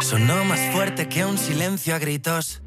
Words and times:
sonó 0.00 0.44
más 0.44 0.60
fuerte 0.72 1.08
que 1.08 1.24
un 1.24 1.38
silencio 1.38 1.94
a 1.94 1.98
gritos. 1.98 2.60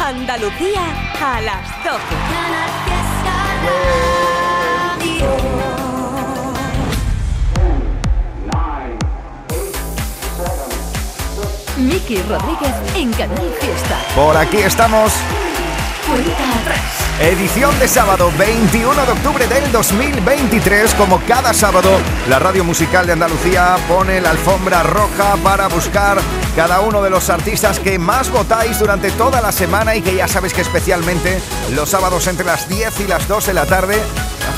Andalucía 0.00 0.82
a 1.20 1.40
las 1.40 1.84
12. 1.84 2.00
Miki 11.78 12.22
Rodríguez 12.22 12.74
en 12.94 13.12
Canal 13.12 13.54
Fiesta. 13.60 13.98
Por 14.14 14.36
aquí 14.36 14.58
estamos. 14.58 15.12
Cuenta 16.06 16.60
atrás. 16.60 17.03
Edición 17.20 17.78
de 17.78 17.86
sábado 17.86 18.32
21 18.36 19.06
de 19.06 19.12
octubre 19.12 19.46
del 19.46 19.70
2023. 19.70 20.94
Como 20.94 21.20
cada 21.20 21.54
sábado, 21.54 21.90
la 22.28 22.40
Radio 22.40 22.64
Musical 22.64 23.06
de 23.06 23.12
Andalucía 23.12 23.76
pone 23.86 24.20
la 24.20 24.30
alfombra 24.30 24.82
roja 24.82 25.36
para 25.44 25.68
buscar 25.68 26.18
cada 26.56 26.80
uno 26.80 27.02
de 27.02 27.10
los 27.10 27.30
artistas 27.30 27.78
que 27.78 28.00
más 28.00 28.32
votáis 28.32 28.80
durante 28.80 29.12
toda 29.12 29.40
la 29.40 29.52
semana 29.52 29.94
y 29.94 30.02
que 30.02 30.16
ya 30.16 30.26
sabéis 30.26 30.54
que 30.54 30.62
especialmente 30.62 31.40
los 31.72 31.90
sábados 31.90 32.26
entre 32.26 32.46
las 32.46 32.68
10 32.68 33.00
y 33.00 33.04
las 33.06 33.28
2 33.28 33.46
de 33.46 33.54
la 33.54 33.66
tarde 33.66 34.02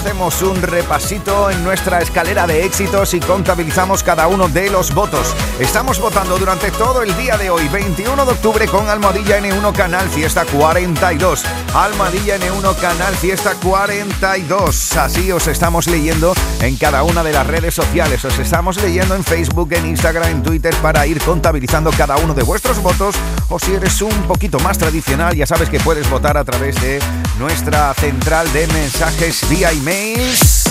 hacemos 0.06 0.40
un 0.42 0.62
repasito 0.62 1.50
en 1.50 1.64
nuestra 1.64 1.98
escalera 1.98 2.46
de 2.46 2.64
éxitos 2.64 3.12
y 3.12 3.18
contabilizamos 3.18 4.04
cada 4.04 4.28
uno 4.28 4.48
de 4.48 4.70
los 4.70 4.94
votos. 4.94 5.34
Estamos 5.58 5.98
votando 5.98 6.38
durante 6.38 6.70
todo 6.70 7.02
el 7.02 7.16
día 7.16 7.36
de 7.36 7.50
hoy, 7.50 7.66
21 7.66 8.24
de 8.24 8.30
octubre, 8.30 8.68
con 8.68 8.88
Almohadilla 8.88 9.40
N1 9.40 9.72
Canal 9.72 10.08
Fiesta 10.08 10.44
42. 10.44 11.44
Almohadilla 11.74 12.38
N1 12.38 12.76
Canal 12.76 13.16
Fiesta 13.16 13.54
42. 13.60 14.96
Así 14.96 15.32
os 15.32 15.48
estamos 15.48 15.88
leyendo 15.88 16.34
en 16.60 16.76
cada 16.76 17.02
una 17.02 17.24
de 17.24 17.32
las 17.32 17.44
redes 17.44 17.74
sociales. 17.74 18.24
Os 18.24 18.38
estamos 18.38 18.80
leyendo 18.80 19.16
en 19.16 19.24
Facebook, 19.24 19.72
en 19.72 19.86
Instagram, 19.86 20.30
en 20.30 20.42
Twitter 20.44 20.74
para 20.76 21.04
ir 21.08 21.20
contabilizando 21.20 21.90
cada 21.90 22.16
uno 22.18 22.32
de 22.32 22.44
vuestros 22.44 22.80
votos. 22.80 23.16
O 23.48 23.58
si 23.58 23.74
eres 23.74 24.00
un 24.02 24.22
poquito 24.28 24.60
más 24.60 24.78
tradicional, 24.78 25.34
ya 25.34 25.46
sabes 25.46 25.68
que 25.68 25.80
puedes 25.80 26.08
votar 26.08 26.36
a 26.36 26.44
través 26.44 26.80
de 26.80 27.00
nuestra 27.40 27.92
central 27.94 28.52
de 28.52 28.66
mensajes 28.68 29.48
vía 29.48 29.72
emails. 29.96 30.64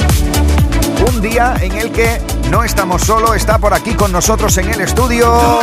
Un 1.10 1.22
día 1.22 1.56
en 1.62 1.74
el 1.74 1.92
que 1.92 2.22
no 2.50 2.64
estamos 2.64 3.02
solo, 3.02 3.34
está 3.34 3.58
por 3.58 3.74
aquí 3.74 3.94
con 3.94 4.12
nosotros 4.12 4.58
en 4.58 4.70
el 4.70 4.82
estudio 4.82 5.60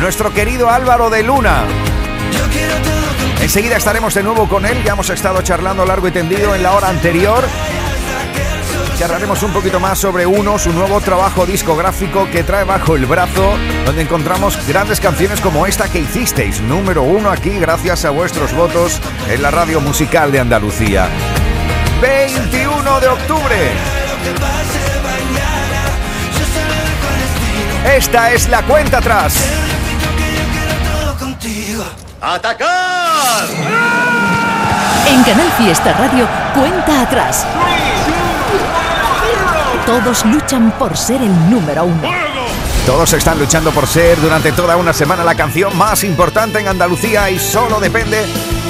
nuestro 0.00 0.32
querido 0.32 0.70
Álvaro 0.70 1.10
de 1.10 1.22
Luna. 1.22 1.64
Enseguida 3.40 3.76
estaremos 3.76 4.14
de 4.14 4.22
nuevo 4.22 4.48
con 4.48 4.66
él, 4.66 4.82
ya 4.84 4.92
hemos 4.92 5.08
estado 5.10 5.40
charlando 5.42 5.84
largo 5.84 6.08
y 6.08 6.10
tendido 6.10 6.54
en 6.54 6.62
la 6.62 6.72
hora 6.72 6.88
anterior 6.88 7.44
charlaremos 8.96 9.42
un 9.42 9.52
poquito 9.52 9.78
más 9.78 9.98
sobre 9.98 10.26
uno, 10.26 10.58
su 10.58 10.72
nuevo 10.72 11.00
trabajo 11.00 11.44
discográfico 11.44 12.28
que 12.30 12.42
trae 12.42 12.64
bajo 12.64 12.96
el 12.96 13.04
brazo, 13.04 13.56
donde 13.84 14.02
encontramos 14.02 14.58
grandes 14.66 15.00
canciones 15.00 15.40
como 15.40 15.66
esta 15.66 15.88
que 15.88 16.00
hicisteis, 16.00 16.60
número 16.62 17.02
uno 17.02 17.30
aquí 17.30 17.58
gracias 17.58 18.04
a 18.06 18.10
vuestros 18.10 18.54
votos 18.54 19.00
en 19.28 19.42
la 19.42 19.50
radio 19.50 19.80
musical 19.80 20.32
de 20.32 20.40
Andalucía. 20.40 21.08
21 22.00 23.00
de 23.00 23.08
octubre. 23.08 23.56
Esta 27.96 28.32
es 28.32 28.48
la 28.48 28.62
cuenta 28.62 28.98
atrás. 28.98 29.36
¡Atacar! 32.20 33.46
En 35.08 35.22
Canal 35.22 35.50
Fiesta 35.58 35.92
Radio, 35.92 36.26
cuenta 36.54 37.02
atrás. 37.02 37.46
Todos 39.86 40.24
luchan 40.24 40.72
por 40.72 40.96
ser 40.96 41.22
el 41.22 41.48
número 41.48 41.84
uno. 41.84 42.02
Todos 42.84 43.12
están 43.12 43.38
luchando 43.38 43.70
por 43.70 43.86
ser 43.86 44.20
durante 44.20 44.50
toda 44.50 44.76
una 44.76 44.92
semana 44.92 45.22
la 45.22 45.36
canción 45.36 45.76
más 45.78 46.02
importante 46.02 46.58
en 46.58 46.66
Andalucía 46.66 47.30
y 47.30 47.38
solo 47.38 47.78
depende 47.78 48.24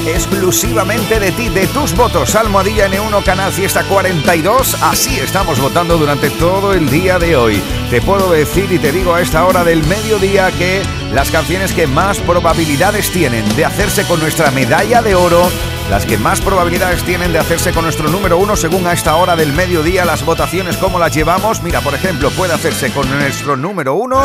exclusivamente 0.07 1.19
de 1.19 1.33
ti, 1.33 1.49
de 1.49 1.67
tus 1.69 1.97
votos. 1.97 2.35
Almohadilla 2.35 2.89
N1 2.89 3.25
Canal 3.25 3.51
Fiesta 3.51 3.83
42. 3.85 4.83
Así 4.83 5.19
estamos 5.19 5.59
votando 5.59 5.97
durante 5.97 6.29
todo 6.31 6.75
el 6.75 6.91
día 6.91 7.19
de 7.19 7.35
hoy. 7.35 7.63
Te 7.91 8.03
puedo 8.03 8.31
decir 8.31 8.71
y 8.71 8.79
te 8.79 8.93
digo 8.93 9.15
a 9.15 9.23
esta 9.23 9.45
hora 9.47 9.65
del 9.65 9.85
mediodía 9.85 10.51
que 10.53 10.83
las 11.13 11.31
canciones 11.31 11.73
que 11.73 11.87
más 11.87 12.19
probabilidades 12.19 13.11
tienen 13.11 13.45
de 13.57 13.65
hacerse 13.65 14.05
con 14.05 14.21
nuestra 14.21 14.51
medalla 14.51 15.03
de 15.03 15.15
oro 15.15 15.49
las 15.91 16.05
que 16.05 16.19
más 16.19 16.41
probabilidades 16.41 17.05
tienen 17.05 17.33
de 17.33 17.39
hacerse 17.39 17.73
con 17.73 17.85
nuestro 17.85 18.09
número 18.09 18.39
uno 18.39 18.57
según 18.57 18.87
a 18.87 18.93
esta 18.93 19.15
hora 19.15 19.37
del 19.37 19.53
mediodía 19.53 20.05
las 20.05 20.25
votaciones 20.25 20.77
cómo 20.77 20.99
las 20.99 21.15
llevamos. 21.15 21.63
Mira, 21.63 21.81
por 21.81 21.95
ejemplo, 21.95 22.31
puede 22.31 22.53
hacerse 22.53 22.91
con 22.91 23.09
nuestro 23.09 23.57
número 23.57 23.95
uno 23.95 24.21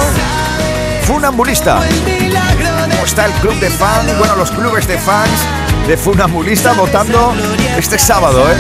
Funambulista. 1.04 1.80
¿Cómo 2.90 3.06
está 3.06 3.26
el 3.26 3.34
club 3.34 3.54
de 3.60 3.70
fans? 3.70 4.18
Bueno, 4.18 4.36
los 4.36 4.50
clubes 4.52 4.88
de 4.88 4.98
fans 4.98 5.46
de 5.88 5.98
Funambulista 5.98 6.74
votando 6.74 7.34
este 7.78 8.00
sábado, 8.00 8.50
¿eh? 8.50 8.56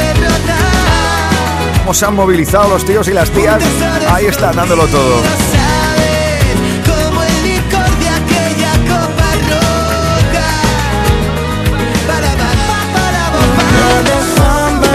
Cómo 1.79 1.93
se 1.93 2.05
han 2.05 2.15
movilizado 2.15 2.69
los 2.69 2.85
tíos 2.85 3.07
y 3.07 3.13
las 3.13 3.31
tías. 3.31 3.63
Ahí 4.11 4.25
están 4.25 4.55
dándolo 4.55 4.85
todo. 4.87 5.21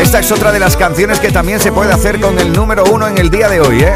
Esta 0.07 0.21
es 0.21 0.31
otra 0.31 0.53
de 0.53 0.61
las 0.61 0.77
canciones 0.77 1.19
que 1.19 1.33
también 1.33 1.59
se 1.59 1.73
puede 1.73 1.93
hacer 1.93 2.21
con 2.21 2.39
el 2.39 2.53
número 2.53 2.85
uno 2.85 3.09
en 3.09 3.19
el 3.19 3.29
día 3.29 3.49
de 3.49 3.61
hoy, 3.61 3.83
¿eh? 3.83 3.93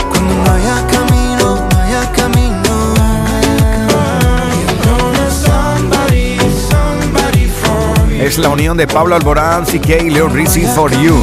Es 8.21 8.39
la 8.39 8.49
unión 8.49 8.77
de 8.77 8.89
Pablo 8.89 9.15
Alborán, 9.15 9.65
CK 9.65 10.03
y 10.03 10.11
Leon 10.11 10.35
Rizzi 10.35 10.67
for 10.67 10.91
You. 10.91 11.17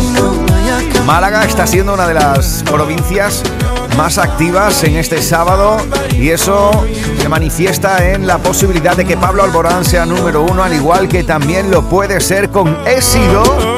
Málaga 1.06 1.44
está 1.44 1.68
siendo 1.68 1.94
una 1.94 2.08
de 2.08 2.14
las 2.14 2.64
provincias 2.64 3.44
más 3.98 4.18
activas 4.18 4.86
en 4.86 4.96
este 4.96 5.22
sábado 5.22 5.80
y 6.14 6.30
eso 6.30 6.72
se 7.22 7.28
manifiesta 7.28 8.10
en 8.10 8.26
la 8.26 8.38
posibilidad 8.38 8.96
de 8.96 9.04
que 9.04 9.18
Pablo 9.18 9.44
Alborán 9.44 9.84
sea 9.84 10.06
número 10.06 10.44
uno, 10.44 10.64
al 10.64 10.74
igual 10.74 11.10
que 11.10 11.26
también 11.26 11.72
lo 11.72 11.90
puede 11.90 12.22
ser 12.22 12.52
con 12.52 12.78
Ésido 12.88 13.77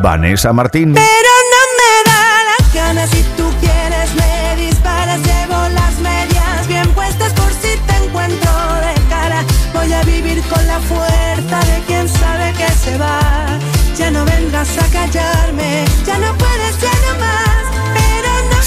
Vanessa 0.00 0.52
Martín. 0.52 0.94
Pero 0.94 1.32
no 1.54 1.62
me 1.78 2.10
da 2.10 2.44
las 2.50 2.74
ganas 2.74 3.10
si 3.10 3.22
tú 3.36 3.50
quieres 3.60 4.14
me 4.14 4.56
disparas, 4.56 5.20
llevo 5.20 5.68
las 5.74 5.98
medias 5.98 6.66
bien 6.66 6.88
puestas 6.92 7.32
por 7.32 7.50
si 7.52 7.76
te 7.86 8.04
encuentro 8.04 8.50
de 8.86 9.08
cara. 9.08 9.44
Voy 9.74 9.92
a 9.92 10.02
vivir 10.02 10.42
con 10.42 10.66
la 10.66 10.78
fuerza 10.80 11.60
de 11.72 11.82
quien 11.86 12.08
sabe 12.08 12.52
que 12.52 12.68
se 12.72 12.96
va. 12.98 13.58
Ya 13.96 14.10
no 14.10 14.24
vengas 14.24 14.78
a 14.78 14.86
callarme, 14.90 15.84
ya 16.06 16.18
no 16.18 16.32
puedes, 16.36 16.80
ya 16.80 16.92
no 17.12 17.20
más. 17.20 17.47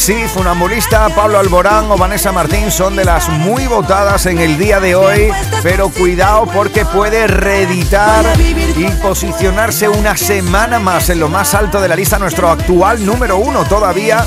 Sí, 0.01 0.15
Funambulista, 0.27 1.09
Pablo 1.09 1.37
Alborán 1.37 1.91
o 1.91 1.95
Vanessa 1.95 2.31
Martín 2.31 2.71
son 2.71 2.95
de 2.95 3.05
las 3.05 3.29
muy 3.29 3.67
votadas 3.67 4.25
en 4.25 4.39
el 4.39 4.57
día 4.57 4.79
de 4.79 4.95
hoy, 4.95 5.31
pero 5.61 5.89
cuidado 5.89 6.47
porque 6.47 6.85
puede 6.85 7.27
reeditar 7.27 8.25
y 8.75 8.85
posicionarse 8.99 9.89
una 9.89 10.17
semana 10.17 10.79
más 10.79 11.11
en 11.11 11.19
lo 11.19 11.29
más 11.29 11.53
alto 11.53 11.79
de 11.79 11.87
la 11.87 11.95
lista 11.95 12.17
nuestro 12.17 12.49
actual 12.49 13.05
número 13.05 13.37
uno 13.37 13.63
todavía 13.65 14.25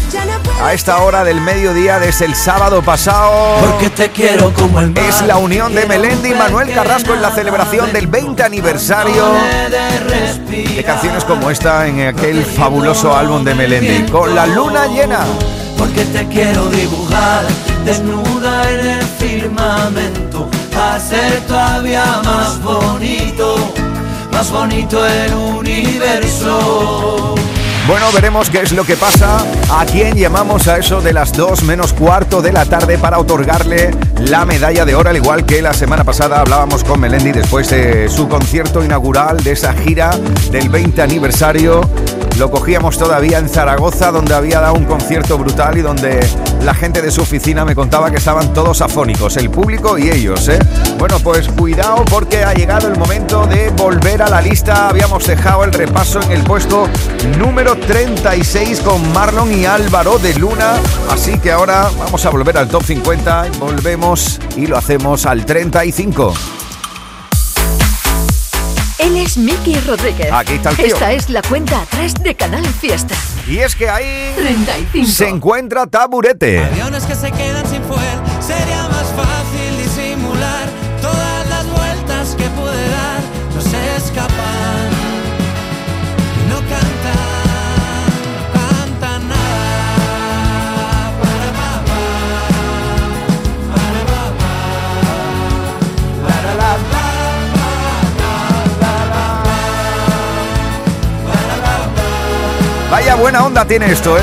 a 0.62 0.72
esta 0.72 0.98
hora 0.98 1.24
del 1.24 1.40
mediodía 1.40 1.98
desde 1.98 2.26
el 2.26 2.36
sábado 2.36 2.80
pasado. 2.80 3.56
Porque 3.68 3.90
te 3.90 4.10
quiero 4.10 4.54
como 4.54 4.78
el 4.78 4.96
Es 4.96 5.22
la 5.22 5.38
unión 5.38 5.74
de 5.74 5.86
Melendi 5.86 6.30
y 6.30 6.34
Manuel 6.34 6.72
Carrasco 6.72 7.14
en 7.14 7.20
la 7.20 7.32
celebración 7.32 7.92
del 7.92 8.06
20 8.06 8.44
aniversario 8.44 9.24
de 10.48 10.84
canciones 10.84 11.24
como 11.24 11.50
esta 11.50 11.88
en 11.88 12.06
aquel 12.06 12.44
fabuloso 12.44 13.16
álbum 13.16 13.42
de 13.42 13.56
Melendi, 13.56 14.08
con 14.08 14.36
la 14.36 14.46
luna 14.46 14.86
llena 14.86 15.26
porque 15.76 16.04
te 16.06 16.26
quiero 16.28 16.70
dibujar 16.70 17.44
desnuda 17.84 18.70
en 18.70 18.86
el 18.86 19.02
firmamento, 19.02 20.48
a 20.76 20.98
ser 20.98 21.40
todavía 21.46 22.22
más 22.24 22.62
bonito. 22.62 23.74
más 24.32 24.50
bonito 24.50 25.02
del 25.02 25.34
universo. 25.34 27.34
Bueno, 27.86 28.06
veremos 28.14 28.48
qué 28.48 28.62
es 28.62 28.72
lo 28.72 28.84
que 28.84 28.96
pasa. 28.96 29.44
¿A 29.70 29.84
quién 29.84 30.16
llamamos 30.16 30.68
a 30.68 30.78
eso 30.78 31.02
de 31.02 31.12
las 31.12 31.34
2 31.34 31.64
menos 31.64 31.92
cuarto 31.92 32.40
de 32.40 32.50
la 32.50 32.64
tarde 32.64 32.96
para 32.96 33.18
otorgarle 33.18 33.90
la 34.20 34.46
medalla 34.46 34.86
de 34.86 34.94
oro? 34.94 35.10
Al 35.10 35.16
igual 35.16 35.44
que 35.44 35.60
la 35.60 35.74
semana 35.74 36.02
pasada 36.02 36.40
hablábamos 36.40 36.82
con 36.82 36.98
Melendi 36.98 37.32
después 37.32 37.68
de 37.68 38.08
su 38.08 38.26
concierto 38.26 38.82
inaugural 38.82 39.44
de 39.44 39.52
esa 39.52 39.74
gira 39.74 40.16
del 40.50 40.70
20 40.70 41.02
aniversario 41.02 41.82
lo 42.38 42.50
cogíamos 42.50 42.98
todavía 42.98 43.38
en 43.38 43.48
Zaragoza, 43.48 44.10
donde 44.10 44.34
había 44.34 44.60
dado 44.60 44.74
un 44.74 44.84
concierto 44.84 45.38
brutal 45.38 45.78
y 45.78 45.82
donde 45.82 46.20
la 46.62 46.74
gente 46.74 47.00
de 47.00 47.10
su 47.10 47.22
oficina 47.22 47.64
me 47.64 47.74
contaba 47.74 48.10
que 48.10 48.16
estaban 48.16 48.52
todos 48.52 48.80
afónicos, 48.80 49.36
el 49.36 49.50
público 49.50 49.98
y 49.98 50.10
ellos, 50.10 50.48
¿eh? 50.48 50.58
Bueno, 50.98 51.18
pues 51.20 51.48
cuidado 51.48 52.04
porque 52.06 52.42
ha 52.42 52.54
llegado 52.54 52.88
el 52.88 52.98
momento 52.98 53.46
de 53.46 53.70
volver 53.70 54.22
a 54.22 54.28
la 54.28 54.40
lista. 54.40 54.88
Habíamos 54.88 55.26
dejado 55.26 55.64
el 55.64 55.72
repaso 55.72 56.20
en 56.22 56.32
el 56.32 56.42
puesto 56.42 56.88
número 57.38 57.76
36 57.76 58.80
con 58.80 59.12
Marlon 59.12 59.52
y 59.52 59.66
Álvaro 59.66 60.18
de 60.18 60.34
Luna. 60.34 60.74
Así 61.10 61.38
que 61.38 61.52
ahora 61.52 61.90
vamos 61.98 62.24
a 62.26 62.30
volver 62.30 62.58
al 62.58 62.68
top 62.68 62.82
50, 62.82 63.46
volvemos 63.60 64.40
y 64.56 64.66
lo 64.66 64.76
hacemos 64.76 65.26
al 65.26 65.44
35. 65.44 66.63
Él 69.04 69.16
es 69.18 69.36
Miki 69.36 69.78
Rodríguez. 69.80 70.32
Aquí 70.32 70.54
está 70.54 70.70
el 70.70 70.76
tío. 70.76 70.86
Esta 70.86 71.12
es 71.12 71.28
la 71.28 71.42
cuenta 71.42 71.82
atrás 71.82 72.14
de 72.14 72.34
Canal 72.34 72.64
Fiesta. 72.64 73.14
Y 73.46 73.58
es 73.58 73.76
que 73.76 73.90
ahí 73.90 74.32
35. 74.34 75.12
se 75.12 75.28
encuentra 75.28 75.86
Taburete. 75.86 76.64
Aviones 76.64 77.04
que 77.04 77.14
se 77.14 77.30
quedan 77.30 77.68
sin 77.68 77.82
fuel, 77.82 78.00
sería 78.40 78.93
Vaya 102.94 103.16
buena 103.16 103.44
onda 103.44 103.64
tiene 103.64 103.90
esto, 103.90 104.16
¿eh? 104.16 104.22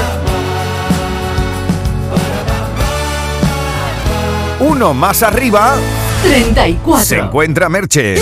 Uno 4.61 4.93
más 4.93 5.23
arriba 5.23 5.75
34. 6.23 7.05
se 7.05 7.17
encuentra 7.17 7.67
Merche. 7.67 8.15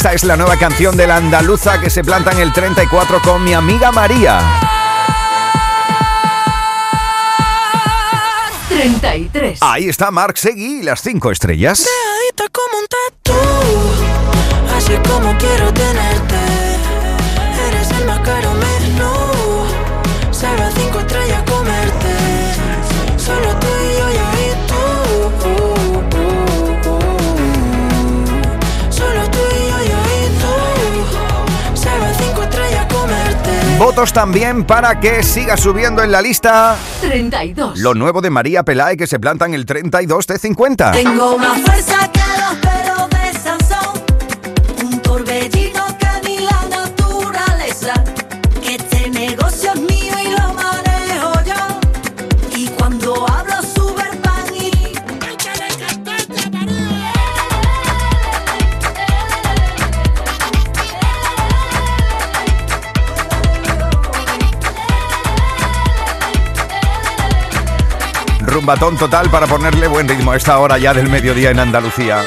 Esta 0.00 0.14
es 0.14 0.24
la 0.24 0.34
nueva 0.34 0.56
canción 0.56 0.96
de 0.96 1.06
la 1.06 1.16
andaluza 1.16 1.78
que 1.78 1.90
se 1.90 2.02
planta 2.02 2.30
en 2.30 2.38
el 2.38 2.54
34 2.54 3.20
con 3.20 3.44
mi 3.44 3.52
amiga 3.52 3.92
María. 3.92 4.40
33. 8.70 9.58
Ahí 9.60 9.90
está 9.90 10.10
Mark 10.10 10.38
Seguí 10.38 10.78
y 10.78 10.82
las 10.84 11.02
cinco 11.02 11.30
estrellas. 11.30 11.84
Pegadita 11.84 12.48
como 12.50 12.78
un 12.78 12.86
tatu, 12.86 14.74
así 14.74 14.94
como 15.06 15.36
quiero 15.36 15.70
tenerte. 15.74 16.19
Votos 33.90 34.12
también 34.12 34.62
para 34.62 35.00
que 35.00 35.24
siga 35.24 35.56
subiendo 35.56 36.00
en 36.04 36.12
la 36.12 36.22
lista 36.22 36.76
32. 37.00 37.76
lo 37.80 37.92
nuevo 37.92 38.20
de 38.20 38.30
María 38.30 38.62
Pelae 38.62 38.96
que 38.96 39.08
se 39.08 39.18
planta 39.18 39.46
en 39.46 39.54
el 39.54 39.66
32 39.66 40.28
de 40.28 40.38
50. 40.38 40.92
Tengo 40.92 41.36
más 41.36 41.60
fuerza 41.60 42.08
que 42.12 42.29
Rumbatón 68.70 68.96
total 68.96 69.28
para 69.32 69.48
ponerle 69.48 69.88
buen 69.88 70.06
ritmo 70.06 70.30
a 70.30 70.36
esta 70.36 70.56
hora 70.60 70.78
ya 70.78 70.94
del 70.94 71.08
mediodía 71.08 71.50
en 71.50 71.58
Andalucía. 71.58 72.22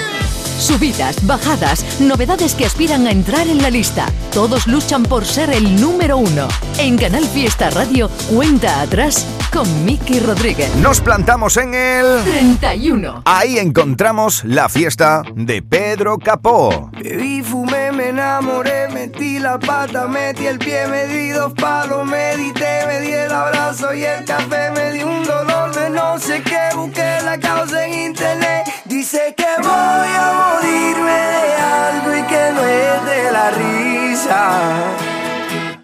Subidas, 0.60 1.26
bajadas, 1.26 2.02
novedades 2.02 2.54
que 2.54 2.66
aspiran 2.66 3.08
a 3.08 3.12
entrar 3.12 3.48
en 3.48 3.62
la 3.62 3.70
lista. 3.70 4.08
Todos 4.34 4.68
luchan 4.68 5.04
por 5.04 5.24
ser 5.24 5.52
el 5.52 5.80
número 5.80 6.18
uno. 6.18 6.50
En 6.80 6.98
Canal 6.98 7.24
Fiesta 7.24 7.70
Radio, 7.70 8.10
cuenta 8.30 8.82
atrás 8.82 9.26
con 9.54 9.86
Miki 9.86 10.20
Rodríguez. 10.20 10.76
Nos 10.78 11.00
plantamos 11.00 11.58
en 11.58 11.76
el... 11.76 12.24
31. 12.24 13.22
Ahí 13.26 13.60
encontramos 13.60 14.44
la 14.44 14.68
fiesta 14.68 15.22
de 15.36 15.62
Pedro 15.62 16.18
Capó. 16.18 16.90
Bebí, 16.92 17.44
fumé, 17.44 17.92
me 17.92 18.10
enamoré, 18.10 18.90
metí 18.90 19.38
la 19.38 19.60
pata, 19.60 20.08
metí 20.08 20.48
el 20.48 20.58
pie, 20.58 20.88
me 20.88 21.06
di 21.06 21.30
dos 21.30 21.54
palos, 21.54 22.06
medité, 22.06 22.86
me 22.88 23.00
di 23.02 23.14
el 23.14 23.32
abrazo 23.32 23.94
y 23.94 24.04
el 24.04 24.26
café, 24.26 24.72
me 24.72 24.92
di 24.92 25.04
un 25.04 25.24
dolor 25.24 25.74
de 25.76 25.90
no 25.92 26.18
sé 26.18 26.42
qué, 26.42 26.76
busqué 26.76 27.20
la 27.24 27.40
causa 27.40 27.86
en 27.86 27.94
internet. 28.10 28.64
Dice 28.86 29.36
que 29.38 29.48
voy 29.60 29.70
a 29.70 30.58
morirme 30.58 31.12
de 31.12 31.54
algo 31.62 32.18
y 32.18 32.24
que 32.24 32.52
no 32.56 32.62
es 32.62 33.06
de 33.06 33.32
la 33.32 33.52
risa. 33.52 34.60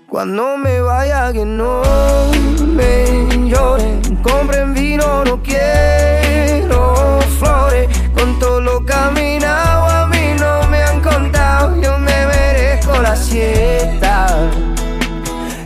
Cuando 0.08 0.58
me 0.58 0.82
vaya 0.82 1.32
que 1.32 1.46
no 1.46 1.84
me 2.66 3.39
lloren, 3.50 4.02
compren 4.22 4.74
vino, 4.74 5.24
no 5.26 5.42
quiero 5.42 7.20
flores. 7.40 7.90
Con 8.14 8.38
todo 8.40 8.62
lo 8.62 8.86
caminado 8.86 9.86
a 9.86 10.08
mí 10.08 10.36
no 10.40 10.68
me 10.70 10.82
han 10.84 11.02
contado, 11.02 11.76
yo 11.82 11.98
me 11.98 12.28
merezco 12.28 13.00
la 13.02 13.16
siesta. 13.16 14.50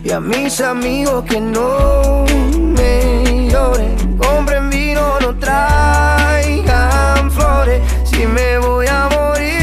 Y 0.03 0.11
a 0.11 0.19
mis 0.19 0.61
amigos 0.61 1.25
que 1.25 1.39
no 1.39 2.25
me 2.57 3.49
lloren, 3.49 4.17
compren 4.17 4.69
vino, 4.69 5.19
no 5.19 5.37
traigan 5.37 7.29
flores. 7.31 7.81
Si 8.03 8.25
me 8.25 8.57
voy 8.59 8.87
a 8.87 9.09
morir 9.09 9.62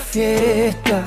fiesta. 0.00 1.04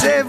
Se 0.00 0.24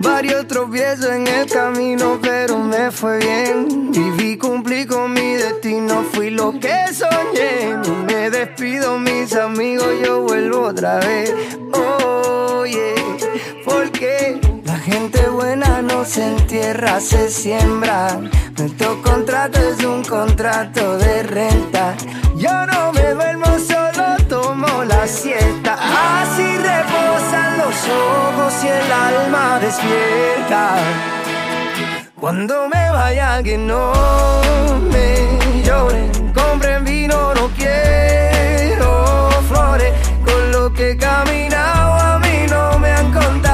varios 0.00 0.46
tropiezos 0.46 1.06
en 1.06 1.26
el 1.26 1.50
camino, 1.50 2.18
pero 2.22 2.58
me 2.58 2.90
fue 2.90 3.18
bien. 3.18 3.90
Viví, 3.90 4.36
cumplí 4.36 4.86
con 4.86 5.12
mi 5.12 5.34
destino, 5.34 6.04
fui 6.12 6.30
lo 6.30 6.52
que 6.58 6.74
soñé. 6.92 7.76
Me 8.06 8.30
despido, 8.30 8.98
mis 8.98 9.34
amigos, 9.34 9.88
yo 10.04 10.22
vuelvo 10.22 10.62
otra 10.68 10.98
vez. 10.98 11.34
Gente 15.54 15.70
buena 15.70 15.82
no 15.82 16.04
se 16.04 16.26
entierra, 16.26 17.00
se 17.00 17.30
siembra. 17.30 18.18
Nuestro 18.56 19.00
contrato 19.02 19.58
es 19.58 19.84
un 19.84 20.02
contrato 20.02 20.98
de 20.98 21.22
renta. 21.22 21.94
Yo 22.36 22.66
no 22.66 22.92
me 22.92 23.14
duermo, 23.14 23.46
solo 23.58 24.16
tomo 24.28 24.84
la 24.84 25.06
siesta. 25.06 25.74
Así 25.74 26.56
reposan 26.56 27.58
los 27.58 27.76
ojos 27.88 28.52
si 28.60 28.68
el 28.68 28.92
alma 28.92 29.58
despierta. 29.60 30.76
Cuando 32.20 32.68
me 32.68 32.90
vaya 32.90 33.42
que 33.42 33.58
no 33.58 33.92
me 34.90 35.62
lloren, 35.62 36.32
compren 36.32 36.84
vino, 36.84 37.34
no 37.34 37.48
quiero 37.56 39.28
flores. 39.48 39.92
Con 40.24 40.52
lo 40.52 40.72
que 40.72 40.92
he 40.92 40.96
caminado 40.96 41.92
a 41.92 42.18
mí 42.18 42.46
no 42.50 42.78
me 42.78 42.90
han 42.90 43.12
contado, 43.12 43.53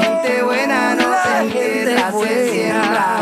entierra, 2.25 3.20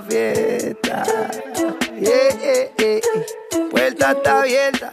la 0.00 0.02
fiesta. 0.02 1.04
Yeah, 1.98 2.30
yeah, 2.40 2.76
yeah. 2.78 3.68
Puerta 3.70 4.12
está 4.12 4.40
abierta. 4.40 4.92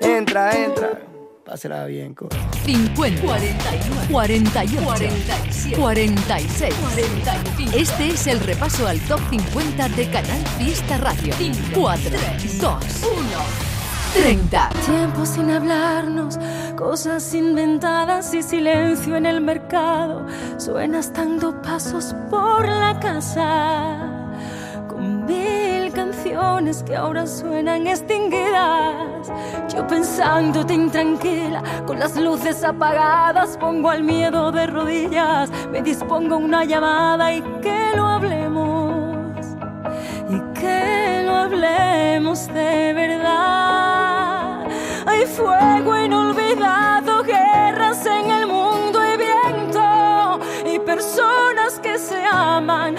Entra, 0.00 0.52
entra. 0.52 1.00
Pásela 1.44 1.86
bien, 1.86 2.14
co. 2.14 2.28
50, 2.64 3.22
49, 3.22 4.08
48, 4.10 4.82
47, 4.84 5.76
46, 5.76 6.74
45. 6.74 7.76
Este 7.76 8.08
es 8.08 8.26
el 8.26 8.40
repaso 8.40 8.86
al 8.86 8.98
top 9.00 9.20
50 9.30 9.88
de 9.90 10.10
Canal 10.10 10.46
Fiesta 10.58 10.98
Radio. 10.98 11.34
4, 11.74 12.10
2, 12.60 12.60
1, 12.60 12.76
30. 14.14 14.70
Tiempo 14.86 15.26
sin 15.26 15.50
hablarnos, 15.50 16.38
cosas 16.76 17.32
inventadas 17.34 18.34
y 18.34 18.42
silencio 18.42 19.14
en 19.16 19.26
el 19.26 19.40
mercado. 19.40 20.26
Suenas 20.58 21.12
dando 21.12 21.62
pasos 21.62 22.14
por 22.28 22.66
la 22.66 22.98
casa. 22.98 24.25
Con 24.96 25.26
mil 25.26 25.92
canciones 25.92 26.82
que 26.82 26.96
ahora 26.96 27.26
suenan 27.26 27.86
extinguidas. 27.86 29.30
Yo 29.68 29.86
pensándote 29.86 30.72
intranquila, 30.72 31.62
con 31.86 31.98
las 31.98 32.16
luces 32.16 32.64
apagadas, 32.64 33.58
pongo 33.58 33.90
al 33.90 34.02
miedo 34.02 34.50
de 34.52 34.66
rodillas. 34.66 35.50
Me 35.70 35.82
dispongo 35.82 36.38
una 36.38 36.64
llamada 36.64 37.30
y 37.30 37.42
que 37.60 37.92
lo 37.94 38.06
hablemos 38.06 39.46
y 40.30 40.40
que 40.58 41.22
lo 41.26 41.34
hablemos 41.34 42.46
de 42.54 42.94
verdad. 42.94 44.66
Hay 45.04 45.26
fuego 45.26 45.98
inolvidado, 45.98 47.22
guerras 47.22 48.06
en 48.06 48.30
el 48.30 48.46
mundo 48.46 48.98
y 49.04 49.18
viento 49.18 50.40
y 50.64 50.78
personas 50.78 51.78
que 51.82 51.98
se 51.98 52.24
aman. 52.24 52.96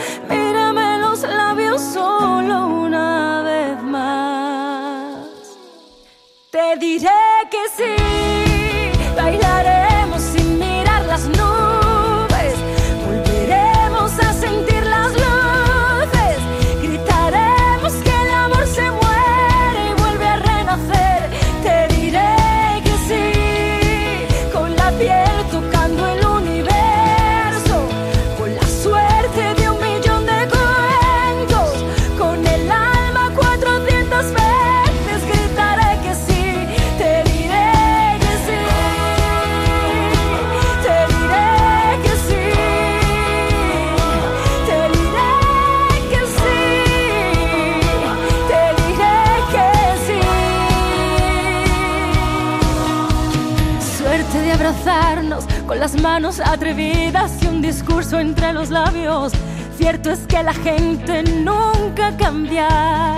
Con 55.68 55.80
las 55.80 56.02
manos 56.02 56.40
atrevidas 56.40 57.44
y 57.44 57.48
un 57.48 57.62
discurso 57.62 58.20
entre 58.20 58.54
los 58.54 58.70
labios. 58.70 59.34
Cierto 59.78 60.12
es 60.12 60.20
que 60.22 60.42
la 60.42 60.54
gente 60.54 61.24
nunca 61.24 62.16
cambia. 62.18 63.16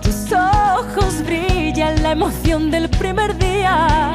Tus 0.00 0.32
ojos 0.32 1.22
brillan 1.26 2.02
la 2.02 2.12
emoción 2.12 2.70
del 2.70 2.88
primer 2.88 3.36
día. 3.36 4.12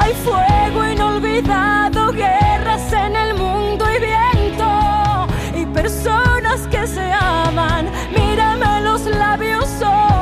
Hay 0.00 0.12
fuego 0.24 0.86
inolvidado, 0.92 2.12
guerras 2.12 2.92
en 2.92 3.14
el 3.16 3.34
mundo 3.34 3.84
y 3.88 4.00
viento. 4.00 5.26
Y 5.56 5.66
personas 5.66 6.66
que 6.70 6.86
se 6.86 7.12
aman. 7.12 7.88
Mírame 8.10 8.80
los 8.80 9.06
labios 9.06 9.66
solo 9.78 10.13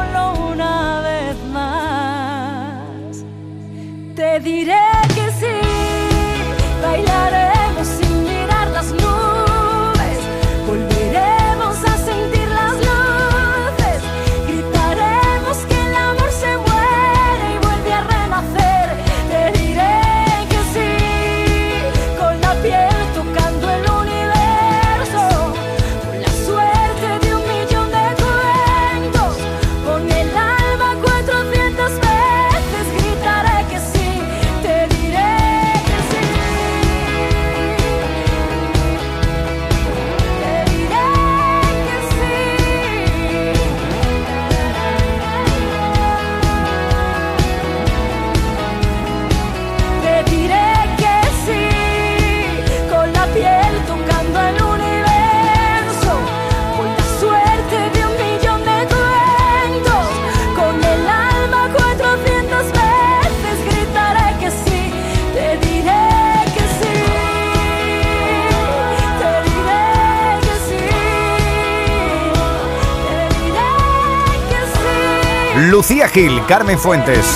Lucía 75.82 76.06
Gil, 76.08 76.40
Carmen 76.46 76.78
Fuentes. 76.78 77.26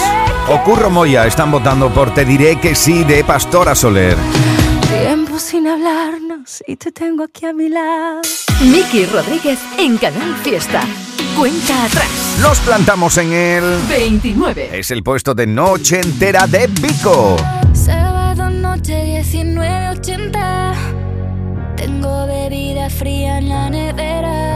O 0.49 0.63
Curro 0.63 0.89
Moya 0.89 1.27
están 1.27 1.51
votando 1.51 1.93
por 1.93 2.15
Te 2.15 2.25
diré 2.25 2.61
que 2.61 2.77
sí 2.77 3.03
de 3.03 3.25
Pastora 3.25 3.75
Soler. 3.75 4.17
Tiempo 5.03 5.37
sin 5.41 5.67
hablarnos 5.67 6.63
y 6.65 6.77
te 6.77 6.93
tengo 6.93 7.25
aquí 7.25 7.45
a 7.45 7.53
mi 7.53 7.69
lado. 7.69 8.21
Miki 8.61 9.05
Rodríguez 9.07 9.59
en 9.79 9.99
Canal 9.99 10.37
Fiesta. 10.45 10.83
Cuenta 11.37 11.87
atrás. 11.87 12.39
Nos 12.41 12.61
plantamos 12.61 13.19
en 13.19 13.33
el 13.33 13.65
29. 13.89 14.79
Es 14.79 14.93
el 14.93 15.03
puesto 15.03 15.35
de 15.35 15.49
Noche 15.49 15.99
Entera 15.99 16.47
de 16.47 16.69
Vico. 16.69 17.37
Sábado 17.73 18.49
noche 18.49 19.25
19.80. 19.25 20.73
Tengo 21.77 22.27
bebida 22.29 22.91
fría 22.91 23.39
en 23.39 23.49
la 23.49 23.71
nevera. 23.71 24.56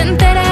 noche 0.00 0.08
entera. 0.08 0.49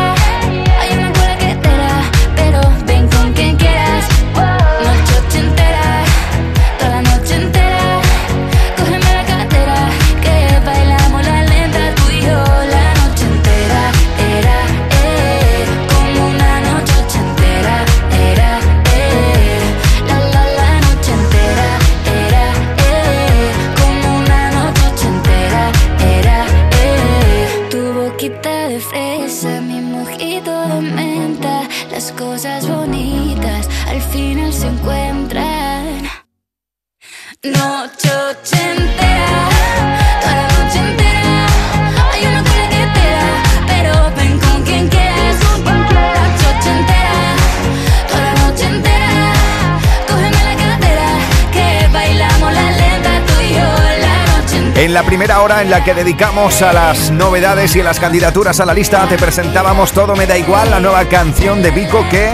En 54.88 54.94
la 54.94 55.02
primera 55.02 55.42
hora 55.42 55.60
en 55.60 55.68
la 55.68 55.84
que 55.84 55.92
dedicamos 55.92 56.62
a 56.62 56.72
las 56.72 57.10
novedades 57.10 57.76
y 57.76 57.80
a 57.82 57.84
las 57.84 58.00
candidaturas 58.00 58.58
a 58.58 58.64
la 58.64 58.72
lista, 58.72 59.06
te 59.06 59.18
presentábamos 59.18 59.92
Todo 59.92 60.16
me 60.16 60.26
da 60.26 60.38
igual, 60.38 60.70
la 60.70 60.80
nueva 60.80 61.04
canción 61.04 61.60
de 61.60 61.70
Vico 61.70 62.06
que 62.10 62.32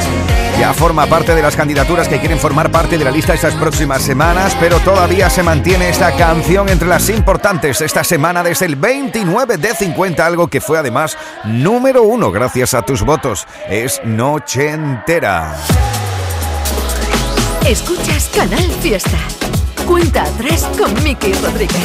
ya 0.60 0.72
forma 0.72 1.06
parte 1.06 1.34
de 1.34 1.42
las 1.42 1.56
candidaturas 1.56 2.06
que 2.06 2.20
quieren 2.20 2.38
formar 2.38 2.70
parte 2.70 2.96
de 2.96 3.04
la 3.04 3.10
lista 3.10 3.34
estas 3.34 3.56
próximas 3.56 4.02
semanas, 4.02 4.56
pero 4.60 4.78
todavía 4.78 5.28
se 5.30 5.42
mantiene 5.42 5.88
esta 5.88 6.12
canción 6.12 6.68
entre 6.68 6.86
las 6.86 7.08
importantes 7.08 7.80
esta 7.80 8.04
semana 8.04 8.44
desde 8.44 8.66
el 8.66 8.76
29 8.76 9.56
de 9.56 9.74
50, 9.74 10.24
algo 10.24 10.46
que 10.46 10.60
fue 10.60 10.78
además 10.78 11.18
número 11.42 12.04
uno 12.04 12.30
gracias 12.30 12.72
a 12.74 12.82
tus 12.82 13.02
votos. 13.02 13.48
Es 13.68 14.00
Noche 14.04 14.70
Entera. 14.70 15.56
Escuchas 17.66 18.30
Canal 18.32 18.70
Fiesta. 18.80 19.18
Cuenta 19.86 20.22
atrás 20.22 20.66
con 20.78 21.02
Miki 21.02 21.32
Rodríguez. 21.34 21.76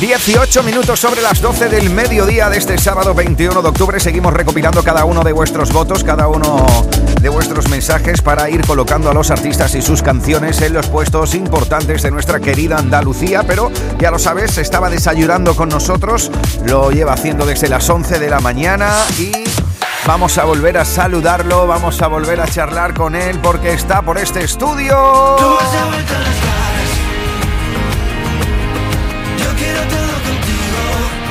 18 0.00 0.62
minutos 0.62 0.98
sobre 0.98 1.22
las 1.22 1.40
12 1.40 1.68
del 1.68 1.90
mediodía 1.90 2.48
de 2.48 2.58
este 2.58 2.76
sábado 2.78 3.14
21 3.14 3.62
de 3.62 3.68
octubre. 3.68 4.00
Seguimos 4.00 4.32
recopilando 4.32 4.82
cada 4.82 5.04
uno 5.04 5.22
de 5.22 5.32
vuestros 5.32 5.72
votos, 5.72 6.02
cada 6.02 6.28
uno 6.28 6.66
de 7.20 7.28
vuestros 7.28 7.68
mensajes 7.68 8.20
para 8.20 8.50
ir 8.50 8.66
colocando 8.66 9.10
a 9.10 9.14
los 9.14 9.30
artistas 9.30 9.74
y 9.74 9.82
sus 9.82 10.02
canciones 10.02 10.60
en 10.60 10.72
los 10.72 10.86
puestos 10.88 11.34
importantes 11.34 12.02
de 12.02 12.10
nuestra 12.10 12.40
querida 12.40 12.78
Andalucía. 12.78 13.42
Pero 13.46 13.70
ya 13.98 14.10
lo 14.10 14.18
sabes, 14.18 14.58
estaba 14.58 14.90
desayunando 14.90 15.54
con 15.54 15.68
nosotros, 15.68 16.30
lo 16.64 16.90
lleva 16.90 17.12
haciendo 17.12 17.46
desde 17.46 17.68
las 17.68 17.88
11 17.88 18.18
de 18.18 18.30
la 18.30 18.40
mañana 18.40 18.92
y 19.18 19.32
vamos 20.06 20.38
a 20.38 20.44
volver 20.44 20.78
a 20.78 20.84
saludarlo, 20.84 21.66
vamos 21.66 22.00
a 22.02 22.08
volver 22.08 22.40
a 22.40 22.46
charlar 22.46 22.94
con 22.94 23.14
él 23.14 23.38
porque 23.40 23.72
está 23.72 24.02
por 24.02 24.18
este 24.18 24.42
estudio. 24.42 25.48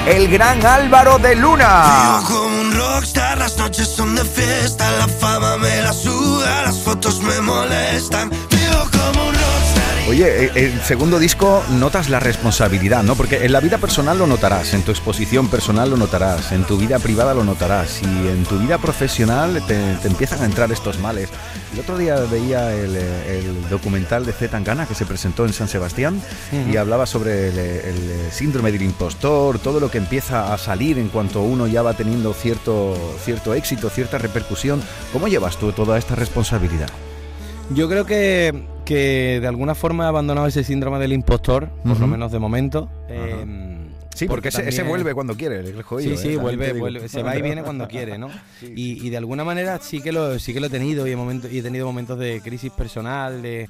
El 0.08 0.30
gran 0.30 0.66
Álvaro 0.66 1.20
de 1.20 1.36
Luna. 1.36 2.22
Vivo 2.24 2.40
como 2.40 2.62
un 2.62 2.74
rockstar, 2.74 3.38
las 3.38 3.58
noches 3.58 3.90
son 3.90 4.16
de 4.16 4.24
fiesta, 4.24 4.90
la 4.92 5.08
fama 5.10 5.58
me 5.58 5.82
la 5.82 5.92
suda, 5.92 6.62
las 6.62 6.80
fotos 6.80 7.20
me 7.20 7.42
molestan. 7.42 8.32
Oye, 10.08 10.46
eh, 10.46 10.52
el 10.56 10.82
segundo 10.84 11.20
disco 11.20 11.62
notas 11.72 12.10
la 12.10 12.22
responsabilidad, 12.22 13.04
¿no? 13.04 13.18
Porque 13.18 13.44
en 13.44 13.52
la 13.52 13.60
vida 13.60 13.78
personal 13.78 14.18
lo 14.18 14.26
notarás, 14.26 14.74
en 14.74 14.84
tu 14.84 14.92
exposición 14.92 15.50
personal 15.50 15.90
lo 15.90 15.98
notarás, 15.98 16.54
en 16.54 16.64
tu 16.64 16.78
vida 16.78 16.98
privada 16.98 17.34
lo 17.34 17.44
notarás 17.44 18.02
y 18.02 18.06
en 18.06 18.46
tu 18.46 18.58
vida 18.58 18.78
profesional 18.78 19.62
te, 19.68 19.96
te 19.96 20.08
empiezan 20.08 20.42
a 20.42 20.46
entrar 20.46 20.72
estos 20.72 20.98
males. 21.00 21.28
El 21.74 21.82
otro 21.82 21.98
día 21.98 22.16
veía 22.32 22.74
el, 22.74 22.96
eh, 22.96 23.40
el 23.40 23.70
documental 23.70 24.26
de 24.26 24.32
Z 24.32 24.50
Tangana 24.50 24.86
que 24.86 24.96
se 24.96 25.06
presentó 25.06 25.46
en 25.46 25.52
San 25.52 25.68
Sebastián 25.68 26.22
y 26.72 26.78
hablaba 26.78 27.06
sobre 27.06 27.50
el, 27.50 27.60
el 27.60 28.32
síndrome 28.32 28.72
del 28.72 28.84
impostor, 28.84 29.60
todo 29.60 29.82
lo 29.82 29.92
que 29.92 29.98
empieza 29.98 30.54
a 30.54 30.58
salir 30.58 31.00
en 31.00 31.10
cuanto 31.10 31.42
uno 31.42 31.68
ya 31.68 31.82
va 31.82 31.96
teniendo 31.96 32.34
cierto, 32.34 32.96
cierto 33.26 33.54
éxito, 33.54 33.90
cierta 33.90 34.18
repercusión. 34.18 34.82
¿Cómo 35.12 35.28
llevas 35.28 35.58
tú 35.58 35.74
toda 35.74 35.98
esta 35.98 36.16
responsabilidad? 36.16 36.90
Yo 37.72 37.90
creo 37.90 38.06
que, 38.06 38.77
que 38.88 39.40
de 39.42 39.48
alguna 39.48 39.76
forma 39.76 40.06
he 40.06 40.08
abandonado 40.08 40.48
ese 40.48 40.64
síndrome 40.64 40.98
del 40.98 41.12
impostor, 41.12 41.70
por 41.84 42.00
lo 42.00 42.08
menos 42.08 42.32
de 42.32 42.40
momento. 42.40 42.90
Eh, 43.10 43.74
Sí, 44.16 44.26
porque, 44.26 44.48
ese, 44.48 44.62
ese 44.62 44.78
también- 44.78 44.88
vuelve 44.88 45.14
cuando 45.14 45.36
quiere, 45.38 45.60
el 45.60 45.66
Sí, 45.66 45.74
sí, 45.76 45.76
¿eh? 45.76 46.16
También 46.38 46.42
vuelve, 46.42 46.74
digo. 46.74 47.08
se 47.08 47.22
va 47.22 47.38
y 47.38 47.42
viene 47.44 47.62
cuando 47.62 47.88
quiere, 47.88 48.18
¿no? 48.18 48.30
Y, 48.76 49.06
y 49.06 49.10
de 49.12 49.18
alguna 49.18 49.44
manera 49.44 49.78
sí 49.80 50.02
que 50.02 50.12
lo, 50.12 50.40
sí 50.40 50.54
que 50.56 50.60
lo 50.60 50.68
he 50.68 50.70
tenido 50.72 51.06
y 51.08 51.12
he 51.12 51.62
tenido 51.62 51.86
momentos 51.86 52.18
de 52.18 52.42
crisis 52.44 52.72
personal, 52.72 53.44
de, 53.44 53.70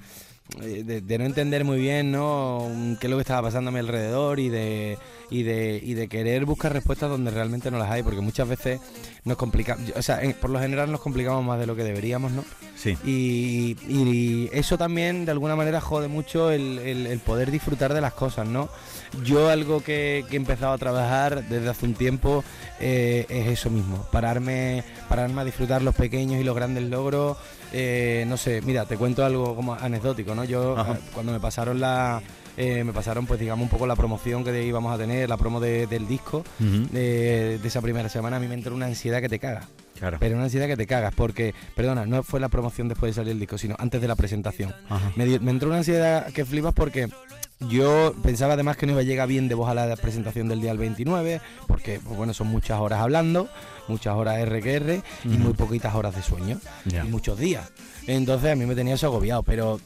eh, 0.62 0.84
de, 0.86 1.02
de 1.02 1.18
no 1.18 1.26
entender 1.26 1.66
muy 1.66 1.80
bien, 1.80 2.12
¿no? 2.14 2.66
qué 3.02 3.08
es 3.08 3.12
lo 3.12 3.18
que 3.18 3.24
estaba 3.24 3.42
pasando 3.42 3.72
a 3.72 3.74
mi 3.74 3.80
alrededor 3.80 4.40
y 4.40 4.48
de, 4.48 4.98
y 5.30 5.44
de, 5.44 5.82
y 5.84 5.96
de 5.96 6.08
querer 6.08 6.46
buscar 6.46 6.72
respuestas 6.72 7.10
donde 7.10 7.30
realmente 7.32 7.70
no 7.70 7.78
las 7.78 7.92
hay, 7.92 8.02
porque 8.04 8.22
muchas 8.22 8.48
veces 8.48 8.80
nos 9.28 9.38
complicamos, 9.38 9.92
o 9.96 10.02
sea, 10.02 10.22
en- 10.24 10.34
por 10.34 10.50
lo 10.50 10.60
general 10.60 10.92
nos 10.92 11.02
complicamos 11.02 11.44
más 11.44 11.60
de 11.60 11.68
lo 11.68 11.76
que 11.76 11.84
deberíamos, 11.84 12.32
¿no? 12.32 12.44
Sí. 12.76 12.98
Y, 13.04 13.76
y 13.88 14.50
eso 14.54 14.78
también 14.78 15.26
de 15.26 15.32
alguna 15.32 15.56
manera 15.56 15.82
jode 15.82 16.08
mucho 16.08 16.50
el, 16.52 16.80
el- 16.80 17.08
el 17.08 17.20
poder 17.20 17.52
disfrutar 17.52 17.94
de 17.94 18.02
las 18.02 18.14
cosas, 18.14 18.48
¿no? 18.48 18.70
Yo 19.24 19.50
algo 19.50 19.82
que, 19.84 20.26
que 20.30 20.36
he 20.36 20.38
empezado 20.38 20.74
a 20.74 20.78
trabajar 20.78 21.44
desde 21.48 21.70
hace 21.70 21.86
un 21.86 21.94
tiempo 21.94 22.44
eh, 22.80 23.26
es 23.30 23.48
eso 23.48 23.70
mismo, 23.70 24.08
pararme, 24.12 24.84
pararme 25.10 25.42
a 25.42 25.46
disfrutar 25.46 25.82
los 25.82 25.96
pequeños 25.96 26.40
y 26.40 26.44
los 26.44 26.56
grandes 26.56 26.84
logros. 26.84 27.38
eh, 27.74 28.26
no 28.28 28.38
sé, 28.38 28.62
mira, 28.62 28.86
te 28.86 28.98
cuento 28.98 29.26
algo 29.26 29.56
como 29.56 29.74
anecdótico, 29.74 30.34
¿no? 30.36 30.44
Yo 30.46 30.78
Ajá. 30.78 30.94
eh, 30.94 31.00
cuando 31.14 31.32
me 31.34 31.40
pasaron 31.40 31.80
la... 31.80 32.22
eh, 32.58 32.84
me 32.84 32.92
pasaron 32.94 33.26
pues 33.26 33.40
digamos 33.40 33.64
un 33.64 33.70
poco 33.70 33.88
la 33.88 33.96
promoción 33.96 34.44
que 34.44 34.64
íbamos 34.66 34.94
a 34.94 34.98
tener, 34.98 35.30
la 35.30 35.38
promo 35.38 35.60
de- 35.60 35.88
del 35.88 36.08
disco, 36.08 36.44
de, 36.60 37.60
de 37.62 37.68
esa 37.68 37.82
primera 37.82 38.10
semana, 38.10 38.38
a 38.38 38.40
mí 38.40 38.48
me 38.48 38.56
entró 38.56 38.76
una 38.76 38.88
ansiedad 38.88 39.22
que 39.22 39.30
te 39.30 39.40
caga. 39.40 39.68
Claro. 39.98 40.18
Pero 40.20 40.36
una 40.36 40.44
ansiedad 40.44 40.68
que 40.68 40.78
te 40.78 40.86
cagas, 40.86 41.12
porque, 41.16 41.56
perdona, 41.76 42.06
no 42.06 42.22
fue 42.22 42.40
la 42.40 42.50
promoción 42.50 42.88
después 42.88 43.12
de 43.12 43.22
salir 43.22 43.32
el 43.32 43.40
disco, 43.40 43.58
sino 43.58 43.76
antes 43.80 44.00
de 44.00 44.08
la 44.08 44.16
presentación. 44.16 44.74
Me, 45.16 45.26
dio- 45.26 45.40
me 45.42 45.50
entró 45.50 45.70
una 45.70 45.80
ansiedad 45.80 46.28
que 46.34 46.46
flipas 46.46 46.74
porque 46.76 47.08
yo 47.70 48.14
pensaba 48.22 48.54
además 48.54 48.78
que 48.78 48.86
no 48.86 48.92
iba 48.92 49.02
a 49.02 49.06
llegar 49.06 49.28
bien 49.28 49.48
de 49.48 49.56
voz 49.56 49.68
a 49.70 49.74
la 49.74 49.96
presentación 49.96 50.48
del 50.50 50.62
día 50.62 50.70
del 50.70 50.78
29, 50.78 51.42
porque, 51.68 52.00
pues 52.04 52.16
bueno, 52.16 52.34
son 52.36 52.46
muchas 52.48 52.80
horas 52.80 53.00
hablando, 53.00 53.50
muchas 53.88 54.16
horas 54.16 54.44
RQR 54.48 55.02
y 55.26 55.38
muy 55.38 55.54
poquitas 55.54 55.96
horas 55.96 56.16
de 56.16 56.22
sueño, 56.22 56.60
y 56.86 57.08
muchos 57.08 57.38
días. 57.38 57.72
Entonces 58.08 58.54
a 58.54 58.56
mí 58.56 58.66
me 58.66 58.74
tenía 58.74 58.96
eso 58.96 59.08
agobiado, 59.08 59.44
pero 59.44 59.82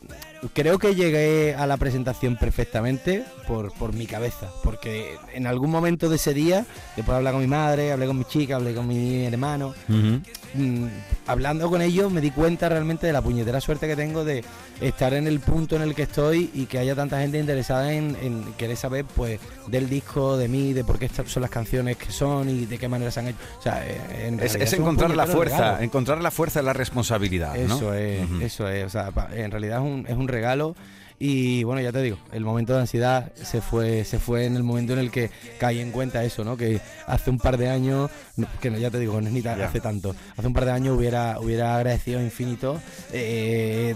creo 0.54 0.78
que 0.78 0.94
llegué 0.94 1.56
a 1.56 1.66
la 1.66 1.78
presentación 1.78 2.38
perfectamente 2.38 3.24
por, 3.48 3.74
por 3.74 3.94
mi 3.94 4.06
cabeza, 4.06 4.48
porque 4.64 5.16
en 5.34 5.48
algún 5.48 5.72
momento 5.72 6.08
de 6.08 6.18
ese 6.18 6.34
día, 6.34 6.66
después 6.96 7.08
de 7.08 7.16
hablar 7.16 7.34
con 7.34 7.42
mi 7.42 7.48
madre, 7.48 7.92
hablé 7.92 8.06
con 8.06 8.20
mi 8.20 8.26
chica, 8.26 8.58
hablé 8.58 8.76
con 8.76 8.88
mi 8.88 9.26
hermano, 9.26 9.74
mm, 9.88 10.86
hablando 11.26 11.68
con 11.70 11.82
ellos 11.82 12.12
me 12.12 12.22
di 12.22 12.30
cuenta 12.30 12.70
realmente 12.70 13.08
de 13.08 13.14
la 13.14 13.24
puñetera 13.24 13.60
suerte 13.60 13.88
que 13.88 13.96
tengo 13.96 14.24
de 14.24 14.44
estar 14.82 15.16
en 15.16 15.26
el 15.26 15.40
punto 15.40 15.76
en 15.76 15.82
el 15.82 15.96
que 15.96 16.04
estoy 16.04 16.52
y 16.54 16.66
que 16.68 16.78
haya 16.78 16.96
tanta 16.96 17.20
gente 17.20 17.40
interesada 17.40 17.92
en, 17.92 18.16
en 18.22 18.54
querer 18.54 18.78
saber 18.78 19.06
pues 19.06 19.40
del 19.68 19.90
disco, 19.90 20.38
de 20.38 20.48
mí, 20.48 20.74
de 20.74 20.84
por 20.84 21.00
qué 21.00 21.10
son 21.10 21.42
las 21.42 21.52
canciones 21.52 21.98
que 21.98 22.12
son 22.12 22.50
y 22.50 22.66
de 22.66 22.78
qué 22.78 22.88
manera 22.88 23.10
se 23.10 23.20
han 23.20 23.28
hecho. 23.30 23.38
O 23.58 23.62
sea, 23.62 23.84
en 24.26 24.40
Es, 24.40 24.56
es 24.56 24.74
encontrar 24.74 25.16
la 25.16 25.28
fuerza, 25.28 25.58
regalo. 25.58 25.84
encontrar 25.84 26.22
la 26.22 26.32
fuerza 26.32 26.60
de 26.60 26.66
la 26.66 26.74
responsabilidad, 26.74 27.56
¿no? 27.56 27.76
Eso 27.76 27.94
es, 27.94 28.24
Ujú. 28.30 28.42
eso 28.42 28.68
es. 28.70 28.86
O 28.86 28.90
sea, 28.90 29.12
pa- 29.12 29.30
en 29.34 29.52
realidad 29.52 29.80
es 29.80 29.84
un, 29.86 30.06
es 30.08 30.16
un 30.18 30.28
regalo. 30.28 30.76
Y 31.24 31.64
bueno, 31.66 31.82
ya 31.82 31.92
te 31.92 32.02
digo, 32.02 32.18
el 32.32 32.44
momento 32.44 32.74
de 32.74 32.80
ansiedad 32.80 33.32
se 33.36 33.62
fue, 33.62 34.06
se 34.06 34.18
fue 34.18 34.46
en 34.48 34.56
el 34.56 34.64
momento 34.64 34.94
en 34.94 34.98
el 35.00 35.12
que 35.12 35.30
caí 35.60 35.78
en 35.80 35.92
cuenta 35.92 36.24
eso, 36.24 36.44
¿no? 36.44 36.58
Que 36.58 36.82
hace 37.06 37.30
un 37.30 37.38
par 37.38 37.58
de 37.60 37.70
años, 37.70 38.10
no, 38.38 38.48
que 38.60 38.72
no, 38.72 38.80
ya 38.80 38.90
te 38.90 38.98
digo, 38.98 39.22
no 39.22 39.28
es 39.28 39.32
ni 39.34 39.44
Ya. 39.44 39.54
hace 39.54 39.80
tanto, 39.80 40.16
hace 40.36 40.48
un 40.48 40.54
par 40.54 40.66
de 40.66 40.72
años 40.72 40.98
hubiera, 40.98 41.40
hubiera 41.40 41.76
agradecido 41.76 42.20
infinito 42.20 42.82
eh, 43.14 43.94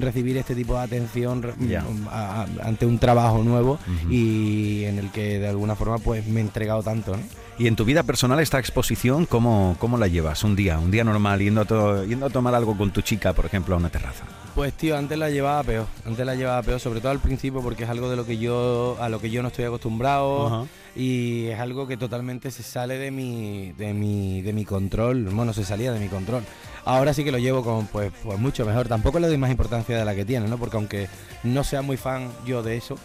recibir 0.00 0.36
este 0.36 0.56
tipo 0.56 0.74
de 0.74 0.80
atención 0.80 1.44
a- 2.10 2.42
a- 2.42 2.46
ante 2.66 2.86
un 2.86 2.98
trabajo 2.98 3.44
nuevo 3.44 3.78
y 4.10 4.82
en 4.84 4.98
el 4.98 5.10
que 5.12 5.38
de 5.38 5.46
alguna 5.48 5.76
forma 5.76 5.98
pues 5.98 6.26
me 6.26 6.40
he 6.40 6.42
entregado 6.42 6.82
tanto, 6.82 7.16
¿no? 7.16 7.22
Y 7.62 7.68
en 7.68 7.76
tu 7.76 7.84
vida 7.84 8.02
personal 8.02 8.40
esta 8.40 8.58
exposición, 8.58 9.24
¿cómo, 9.24 9.76
cómo 9.78 9.96
la 9.96 10.08
llevas? 10.08 10.42
Un 10.42 10.56
día, 10.56 10.80
un 10.80 10.90
día 10.90 11.04
normal, 11.04 11.38
yendo 11.38 11.60
a, 11.60 11.64
to- 11.64 12.04
yendo 12.04 12.26
a 12.26 12.30
tomar 12.30 12.56
algo 12.56 12.76
con 12.76 12.90
tu 12.90 13.02
chica, 13.02 13.34
por 13.34 13.46
ejemplo, 13.46 13.76
a 13.76 13.78
una 13.78 13.88
terraza. 13.88 14.24
Pues 14.56 14.72
tío, 14.72 14.96
antes 14.98 15.16
la 15.16 15.30
llevaba 15.30 15.62
peor, 15.62 15.86
antes 16.04 16.26
la 16.26 16.34
llevaba 16.34 16.60
peor, 16.64 16.80
sobre 16.80 16.98
todo 17.00 17.12
al 17.12 17.20
principio 17.20 17.60
porque 17.62 17.84
es 17.84 17.88
algo 17.88 18.10
de 18.10 18.16
lo 18.16 18.26
que 18.26 18.36
yo 18.36 18.96
a 19.00 19.08
lo 19.08 19.20
que 19.20 19.30
yo 19.30 19.42
no 19.42 19.48
estoy 19.48 19.64
acostumbrado 19.64 20.66
y 20.96 21.46
es 21.46 21.60
algo 21.60 21.86
que 21.86 21.96
totalmente 21.96 22.50
se 22.50 22.64
sale 22.64 22.98
de 22.98 23.12
mi 23.12 23.70
de 23.78 23.94
mi 23.94 24.42
de 24.42 24.52
mi 24.52 24.64
control, 24.64 25.26
bueno, 25.26 25.52
se 25.52 25.64
salía 25.64 25.92
de 25.92 26.00
mi 26.00 26.08
control. 26.08 26.42
Ahora 26.84 27.14
sí 27.14 27.22
que 27.22 27.30
lo 27.30 27.38
llevo 27.38 27.62
con 27.62 27.86
pues 27.86 28.10
pues 28.24 28.40
mucho 28.40 28.66
mejor, 28.66 28.88
tampoco 28.88 29.20
le 29.20 29.28
doy 29.28 29.38
más 29.38 29.52
importancia 29.52 29.96
de 29.96 30.04
la 30.04 30.16
que 30.16 30.24
tiene, 30.24 30.48
¿no? 30.48 30.58
Porque 30.58 30.76
aunque 30.78 31.08
no 31.44 31.62
sea 31.62 31.80
muy 31.80 31.96
fan 31.96 32.28
yo 32.44 32.64
de 32.64 32.76
eso 32.76 32.96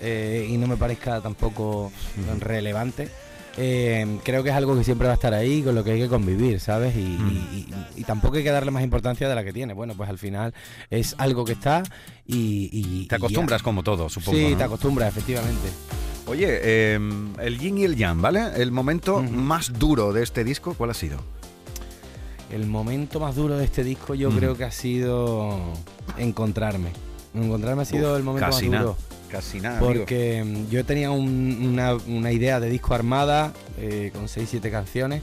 eh, 0.00 0.46
y 0.50 0.58
no 0.58 0.66
me 0.66 0.76
parezca 0.76 1.22
tampoco 1.22 1.90
relevante, 2.38 3.08
eh, 3.56 4.18
creo 4.24 4.42
que 4.42 4.50
es 4.50 4.54
algo 4.56 4.76
que 4.76 4.84
siempre 4.84 5.06
va 5.06 5.12
a 5.12 5.16
estar 5.16 5.32
ahí, 5.34 5.62
con 5.62 5.74
lo 5.74 5.84
que 5.84 5.92
hay 5.92 6.00
que 6.00 6.08
convivir, 6.08 6.58
¿sabes? 6.60 6.96
Y, 6.96 7.00
y- 7.00 7.66
y- 7.96 8.00
y 8.00 8.04
tampoco 8.04 8.36
hay 8.36 8.42
que 8.42 8.50
darle 8.50 8.70
más 8.70 8.82
importancia 8.82 9.28
de 9.28 9.34
la 9.34 9.44
que 9.44 9.52
tiene. 9.52 9.74
Bueno, 9.74 9.94
pues 9.96 10.08
al 10.10 10.18
final 10.18 10.52
es 10.90 11.14
algo 11.18 11.44
que 11.44 11.52
está 11.52 11.82
y... 12.26 13.06
Te 13.06 13.16
acostumbras 13.16 13.62
como 13.62 13.82
todo, 13.82 14.08
supongo. 14.08 14.38
Sí, 14.38 14.50
¿no? 14.52 14.56
te 14.58 14.64
acostumbras, 14.64 15.08
efectivamente. 15.08 15.68
Oye, 16.26 16.46
eh, 16.48 16.98
el 17.42 17.58
yin 17.58 17.78
y 17.78 17.84
el 17.84 17.96
yang, 17.96 18.20
¿vale? 18.22 18.42
El 18.56 18.72
momento 18.72 19.22
más 19.22 19.72
duro 19.78 20.12
de 20.12 20.22
este 20.22 20.42
disco, 20.42 20.74
¿cuál 20.74 20.90
ha 20.90 20.94
sido? 20.94 21.18
El 22.50 22.66
momento 22.66 23.20
más 23.20 23.34
duro 23.36 23.56
de 23.58 23.64
este 23.64 23.82
disco 23.84 24.14
yo 24.14 24.30
creo 24.30 24.56
que 24.56 24.64
ha 24.64 24.70
sido 24.70 25.58
encontrarme. 26.18 26.90
Encontrarme 27.34 27.82
ha 27.82 27.84
sido 27.84 28.12
Uf, 28.12 28.16
el 28.18 28.22
momento 28.22 28.46
más 28.46 28.60
duro. 28.62 28.96
Casi 29.30 29.60
nada. 29.60 29.80
Porque 29.80 30.42
mm, 30.44 30.70
yo 30.70 30.84
tenía 30.84 31.10
un- 31.10 31.66
una, 31.72 31.94
una 31.94 32.30
idea 32.32 32.60
de 32.60 32.70
disco 32.70 32.94
armada 32.94 33.52
eh, 33.78 34.10
con 34.14 34.26
6-7 34.28 34.70
canciones 34.70 35.22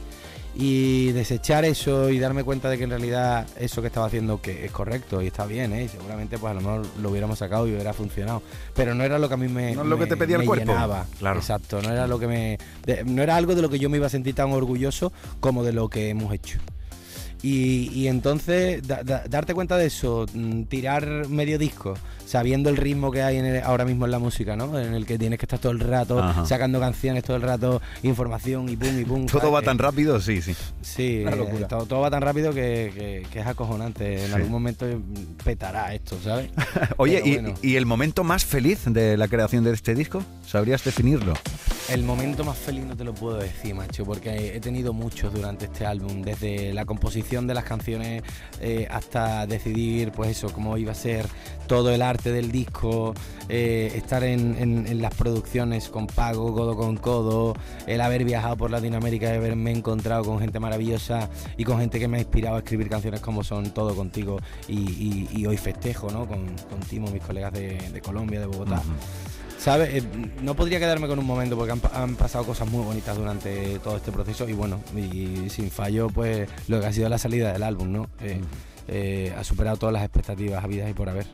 y 0.54 1.14
desechar 1.14 1.64
eso 1.64 2.10
y 2.10 2.20
darme 2.20 2.44
cuenta 2.44 2.70
de 2.70 2.78
que 2.78 2.84
en 2.84 2.90
realidad 2.90 3.48
eso 3.58 3.80
que 3.82 3.88
estaba 3.88 4.08
haciendo 4.08 4.42
que 4.42 4.66
es 4.66 4.72
correcto 4.72 5.22
y 5.22 5.28
está 5.28 5.46
bien, 5.46 5.72
¿eh? 5.72 5.86
y 5.86 5.88
seguramente 5.88 6.38
pues 6.38 6.52
a 6.52 6.56
lo 6.56 6.60
mejor 6.60 6.86
lo 7.02 7.10
hubiéramos 7.10 7.40
sacado 7.40 7.68
y 7.70 7.72
hubiera 7.72 7.94
funcionado, 7.94 8.42
pero 8.76 8.94
no 8.94 9.06
era 9.06 9.18
lo 9.18 9.30
que 9.30 9.36
a 9.36 9.38
mí 9.38 9.48
me, 9.48 9.74
No 9.76 9.84
es 9.84 9.88
lo 9.88 9.98
que 9.98 10.08
te 10.08 10.18
pedía 10.18 10.36
el 10.36 10.46
cuerpo. 10.46 10.66
llenaba. 10.74 11.06
Claro. 11.20 11.40
Exacto, 11.40 11.82
no 11.82 11.90
era 11.90 12.06
lo 12.06 12.20
que 12.20 12.28
me 12.28 12.58
de- 12.86 13.06
no 13.06 13.24
era 13.24 13.38
algo 13.38 13.56
de 13.56 13.62
lo 13.62 13.70
que 13.70 13.80
yo 13.80 13.90
me 13.90 13.96
iba 13.96 14.08
a 14.08 14.10
sentir 14.10 14.36
tan 14.36 14.52
orgulloso 14.52 15.14
como 15.40 15.64
de 15.64 15.72
lo 15.72 15.88
que 15.88 16.10
hemos 16.10 16.34
hecho. 16.34 16.60
Y, 17.44 17.90
y 17.94 18.08
entonces 18.08 18.86
da- 18.88 19.04
da- 19.04 19.24
darte 19.28 19.54
cuenta 19.56 19.78
de 19.78 19.88
eso, 19.88 20.26
mm, 20.34 20.64
tirar 20.64 21.28
medio 21.30 21.58
disco, 21.58 21.96
sabiendo 22.32 22.70
el 22.70 22.78
ritmo 22.78 23.12
que 23.12 23.22
hay 23.24 23.36
en 23.38 23.46
el- 23.46 23.62
ahora 23.64 23.84
mismo 23.84 24.06
en 24.06 24.12
la 24.12 24.20
música, 24.20 24.56
¿no? 24.56 24.80
En 24.80 24.94
el 24.94 25.06
que 25.06 25.18
tienes 25.20 25.38
que 25.38 25.44
estar 25.46 25.60
todo 25.60 25.74
el 25.74 25.82
rato 25.82 26.18
Ajá. 26.24 26.46
sacando 26.46 26.80
canciones, 26.80 27.26
todo 27.26 27.36
el 27.36 27.42
rato 27.42 27.82
información 28.04 28.70
y 28.70 28.78
pum 28.78 29.00
y 29.00 29.04
pum. 29.04 29.26
Todo 29.26 29.40
¿sabes? 29.42 29.56
va 29.56 29.60
Que- 29.60 29.66
tan 29.66 29.78
rápido, 29.80 30.22
sí, 30.22 30.42
sí. 30.42 30.56
Sí, 30.82 31.24
eh, 31.28 31.66
todo, 31.68 31.86
todo 31.86 32.00
va 32.00 32.10
tan 32.10 32.22
rápido 32.22 32.54
que, 32.54 32.94
que- 32.96 33.28
que 33.30 33.40
es 33.40 33.46
acojonante. 33.48 34.22
En 34.22 34.28
Sí. 34.30 34.34
algún 34.36 34.52
momento 34.52 34.86
petará 35.44 35.94
esto, 35.94 36.18
¿sabes? 36.24 36.50
Oye, 36.98 37.22
y, 37.26 37.34
bueno. 37.34 37.54
y 37.62 37.76
el 37.76 37.86
momento 37.86 38.24
más 38.24 38.46
feliz 38.46 38.84
de 38.86 39.18
la 39.18 39.28
creación 39.28 39.66
de 39.66 39.74
este 39.74 39.94
disco? 39.94 40.24
¿Sabrías 40.48 40.84
definirlo? 40.86 41.34
El 41.90 42.04
momento 42.04 42.46
más 42.46 42.58
feliz 42.58 42.86
no 42.86 42.96
te 42.96 43.04
lo 43.04 43.14
puedo 43.14 43.38
decir, 43.38 43.76
macho, 43.76 44.06
porque 44.06 44.56
he 44.56 44.60
tenido 44.62 44.94
muchos 44.94 45.34
durante 45.34 45.66
este 45.66 45.86
álbum, 45.86 46.22
desde 46.22 46.74
la 46.74 46.86
composición 46.86 47.48
de 47.48 47.54
las 47.54 47.66
canciones 47.66 48.24
eh, 48.62 48.88
hasta 48.90 49.46
decidir, 49.48 50.12
pues 50.14 50.30
eso, 50.32 50.50
cómo 50.54 50.78
iba 50.78 50.92
a 50.94 50.96
ser 50.96 51.26
todo 51.68 51.92
el 51.92 52.02
arte 52.02 52.21
del 52.30 52.52
disco, 52.52 53.14
eh, 53.48 53.94
estar 53.96 54.24
en, 54.26 54.58
en- 54.60 54.86
en 54.88 55.02
las 55.02 55.14
producciones 55.16 55.88
con 55.88 56.08
Pago, 56.08 56.54
codo 56.54 56.76
con 56.76 56.98
codo, 56.98 57.56
el 57.88 58.02
haber 58.02 58.26
viajado 58.26 58.58
por 58.58 58.70
Latinoamérica 58.72 59.34
y 59.34 59.38
haberme 59.38 59.72
encontrado 59.72 60.26
con 60.26 60.40
gente 60.40 60.60
maravillosa 60.60 61.30
y 61.56 61.64
con 61.64 61.80
gente 61.80 62.00
que 62.00 62.08
me 62.10 62.18
ha 62.18 62.20
inspirado 62.20 62.58
a 62.58 62.60
escribir 62.60 62.90
canciones 62.90 63.22
como 63.22 63.44
son 63.44 63.72
Todo 63.72 63.96
Contigo 63.96 64.38
y, 64.68 64.74
y- 64.74 65.30
y 65.32 65.46
hoy 65.46 65.56
festejo, 65.58 66.12
¿no? 66.12 66.28
Con, 66.28 66.46
con 66.70 66.80
Timo, 66.90 67.10
mis 67.10 67.24
colegas 67.24 67.54
de, 67.54 67.78
de 67.92 68.02
Colombia, 68.02 68.40
de 68.42 68.46
Bogotá. 68.48 68.82
¿Sabes? 69.58 69.94
Eh, 69.94 70.04
no 70.42 70.56
podría 70.56 70.80
quedarme 70.80 71.08
con 71.08 71.20
un 71.20 71.26
momento 71.26 71.56
porque 71.56 71.74
han 71.94 72.16
pasado 72.16 72.44
cosas 72.46 72.68
muy 72.68 72.84
bonitas 72.84 73.16
durante 73.16 73.78
todo 73.80 73.98
este 73.98 74.12
proceso 74.12 74.50
y 74.50 74.54
bueno, 74.54 74.80
y 74.98 75.50
sin 75.52 75.70
fallo, 75.70 76.08
pues 76.10 76.50
lo 76.68 76.80
que 76.80 76.88
ha 76.88 76.92
sido 76.94 77.08
la 77.10 77.20
salida 77.20 77.54
del 77.54 77.62
álbum, 77.62 77.92
¿no? 77.92 78.08
Eh, 78.22 78.42
eh, 78.88 79.34
ha 79.38 79.44
superado 79.44 79.78
todas 79.78 79.94
las 79.94 80.04
expectativas 80.04 80.64
habidas 80.64 80.90
y 80.90 80.94
por 80.94 81.10
haber. 81.10 81.26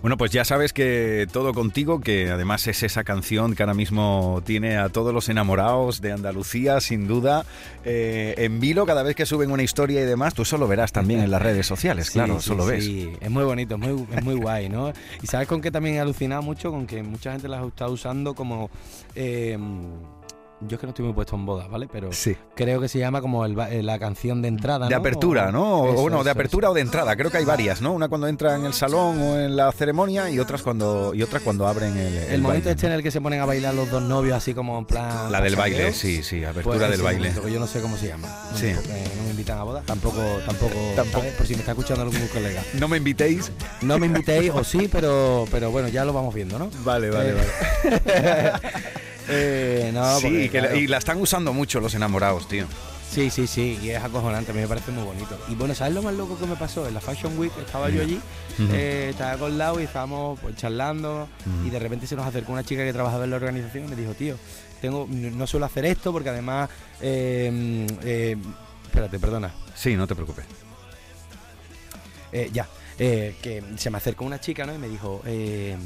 Bueno, 0.00 0.16
pues 0.16 0.30
ya 0.30 0.44
sabes 0.44 0.72
que 0.72 1.26
todo 1.32 1.52
contigo, 1.52 2.00
que 2.00 2.30
además 2.30 2.66
es 2.66 2.82
esa 2.82 3.04
canción 3.04 3.54
que 3.54 3.62
ahora 3.62 3.74
mismo 3.74 4.42
tiene 4.44 4.76
a 4.76 4.88
todos 4.88 5.12
los 5.12 5.28
enamorados 5.28 6.00
de 6.00 6.12
Andalucía, 6.12 6.80
sin 6.80 7.06
duda. 7.06 7.44
Eh, 7.84 8.34
en 8.38 8.60
vilo, 8.60 8.86
cada 8.86 9.02
vez 9.02 9.14
que 9.16 9.26
suben 9.26 9.50
una 9.50 9.62
historia 9.62 10.00
y 10.00 10.04
demás, 10.04 10.34
tú 10.34 10.42
eso 10.42 10.56
lo 10.58 10.68
verás 10.68 10.92
también 10.92 11.20
en 11.20 11.30
las 11.30 11.42
redes 11.42 11.66
sociales, 11.66 12.06
Sí, 12.06 12.12
claro, 12.14 12.34
sí, 12.34 12.38
eso 12.40 12.54
lo 12.54 12.66
ves. 12.66 12.84
sí. 12.84 13.12
es 13.20 13.30
muy 13.30 13.44
bonito, 13.44 13.74
es 13.74 13.80
muy, 13.80 14.06
es 14.16 14.22
muy 14.24 14.34
guay, 14.34 14.68
¿no? 14.68 14.92
Y 15.22 15.26
sabes 15.26 15.46
con 15.48 15.60
qué 15.60 15.70
también 15.70 15.96
he 15.96 16.00
alucinado 16.00 16.42
mucho, 16.42 16.70
con 16.70 16.86
que 16.86 17.02
mucha 17.02 17.32
gente 17.32 17.48
las 17.48 17.66
está 17.66 17.88
usando 17.88 18.34
como... 18.34 18.70
eh, 19.14 19.58
yo 20.68 20.74
es 20.76 20.80
que 20.80 20.86
no 20.86 20.90
estoy 20.90 21.04
muy 21.04 21.14
puesto 21.14 21.36
en 21.36 21.46
bodas, 21.46 21.68
¿vale? 21.70 21.88
Pero 21.90 22.12
Sí. 22.12 22.36
creo 22.54 22.80
que 22.80 22.88
se 22.88 22.98
llama 22.98 23.20
como 23.20 23.44
el 23.44 23.58
eh, 23.58 23.82
la 23.82 23.98
canción 23.98 24.42
de 24.42 24.48
entrada, 24.48 24.86
De 24.86 24.94
¿no? 24.94 25.00
apertura, 25.00 25.50
¿no? 25.52 25.80
O, 25.82 25.92
Eso, 25.92 26.02
bueno, 26.02 26.24
de 26.24 26.30
apertura 26.30 26.66
eso. 26.66 26.72
o 26.72 26.74
de 26.74 26.80
entrada. 26.80 27.16
Creo 27.16 27.30
que 27.30 27.38
hay 27.38 27.44
varias, 27.44 27.80
¿no? 27.80 27.92
Una 27.92 28.08
cuando 28.08 28.26
entra 28.28 28.54
en 28.56 28.64
el 28.64 28.72
salón 28.74 29.20
o 29.20 29.36
en 29.38 29.56
la 29.56 29.70
ceremonia 29.72 30.30
y 30.30 30.38
otras 30.38 30.62
cuando 30.62 31.14
y 31.14 31.22
otras 31.22 31.42
cuando 31.42 31.66
abren 31.66 31.96
el, 31.96 32.14
El, 32.16 32.42
momento 32.42 32.64
baile. 32.66 32.70
este 32.72 32.86
en 32.86 32.92
el 32.92 33.02
que 33.02 33.10
se 33.10 33.20
ponen 33.20 33.40
a 33.40 33.44
bailar 33.46 33.74
los 33.74 33.90
dos 33.90 34.02
novios 34.02 34.36
así 34.36 34.54
como 34.54 34.78
en 34.78 34.84
plan... 34.86 35.30
La 35.30 35.40
del 35.40 35.56
baile, 35.56 35.92
sí, 35.92 36.22
sí, 36.22 36.44
apertura 36.44 36.76
pues 36.76 36.80
del 36.80 36.92
ese 36.94 37.02
baile. 37.02 37.18
momento, 37.28 37.42
que 37.46 37.52
yo 37.52 37.60
no 37.60 37.66
sé 37.66 37.80
cómo 37.80 37.96
se 37.96 38.08
llama. 38.08 38.28
No, 38.52 38.58
Sí. 38.58 38.66
me- 38.66 38.74
porque 38.74 38.88
no 39.16 39.22
me 39.24 39.30
invitan 39.30 39.58
a 39.58 39.62
boda. 39.64 39.82
Tampoco, 39.86 40.20
tampoco, 40.46 40.74
Tampoco. 40.96 41.18
¿sabes? 41.20 41.34
Por 41.34 41.46
si 41.46 41.54
me 41.54 41.60
está 41.60 41.72
escuchando 41.72 42.02
algún 42.02 42.26
colega. 42.28 42.62
No 42.74 42.88
me 42.88 42.96
invitéis. 42.96 43.50
No 43.82 43.98
me 43.98 44.06
invitéis, 44.06 44.50
o 44.54 44.62
sí, 44.64 44.88
pero, 44.90 45.44
pero 45.50 45.70
bueno, 45.70 45.88
ya 45.88 46.04
lo 46.04 46.12
vamos 46.12 46.34
viendo, 46.34 46.58
¿no? 46.58 46.70
Vale, 46.84 47.10
vale, 47.10 47.30
Eh, 47.30 47.34
vale. 47.34 48.70
eh, 49.28 49.90
no, 49.92 50.18
sí, 50.18 50.22
porque, 50.26 50.50
que 50.50 50.60
la- 50.60 50.74
y 50.76 50.86
la 50.86 50.98
están 50.98 51.20
usando 51.20 51.52
mucho 51.52 51.80
los 51.80 51.94
enamorados, 51.94 52.46
tío. 52.48 52.66
sí, 53.10 53.30
sí, 53.30 53.46
sí, 53.46 53.78
y 53.82 53.90
es 53.90 54.02
acojonante, 54.02 54.50
a 54.50 54.54
mí 54.54 54.60
me 54.60 54.68
parece 54.68 54.90
muy 54.90 55.04
bonito. 55.04 55.38
Y 55.48 55.54
bueno, 55.54 55.74
¿sabes 55.74 55.94
lo 55.94 56.02
más 56.02 56.14
loco 56.14 56.38
que 56.38 56.46
me 56.46 56.56
pasó? 56.56 56.86
En 56.88 56.94
la 56.94 57.00
Fashion 57.00 57.38
Week 57.38 57.52
estaba 57.58 57.88
yo 57.90 58.02
allí, 58.02 58.20
eh, 58.72 59.08
estaba 59.10 59.36
con 59.38 59.56
Lau 59.56 59.78
y 59.80 59.84
estábamos 59.84 60.38
pues, 60.40 60.56
charlando 60.56 61.28
y 61.64 61.70
de 61.70 61.78
repente 61.78 62.06
se 62.06 62.16
nos 62.16 62.26
acercó 62.26 62.52
una 62.52 62.64
chica 62.64 62.84
que 62.84 62.92
trabajaba 62.92 63.24
en 63.24 63.30
la 63.30 63.36
organización 63.36 63.84
y 63.84 63.88
me 63.88 63.96
dijo, 63.96 64.14
tío, 64.14 64.36
tengo, 64.80 65.06
no 65.10 65.46
suelo 65.46 65.66
hacer 65.66 65.84
esto 65.86 66.12
porque 66.12 66.28
además... 66.30 66.68
eh, 67.00 67.86
eh, 68.02 68.36
espérate, 68.84 69.18
perdona. 69.18 69.50
Sí, 69.74 69.96
no 69.96 70.06
te 70.06 70.14
preocupes. 70.14 70.44
Eh, 72.32 72.50
ya, 72.52 72.66
eh, 72.98 73.34
que 73.42 73.62
se 73.76 73.90
me 73.90 73.96
acercó 73.98 74.24
una 74.24 74.40
chica, 74.40 74.64
¿no? 74.66 74.74
Y 74.74 74.78
me 74.78 74.88
dijo, 74.88 75.20
eh, 75.26 75.76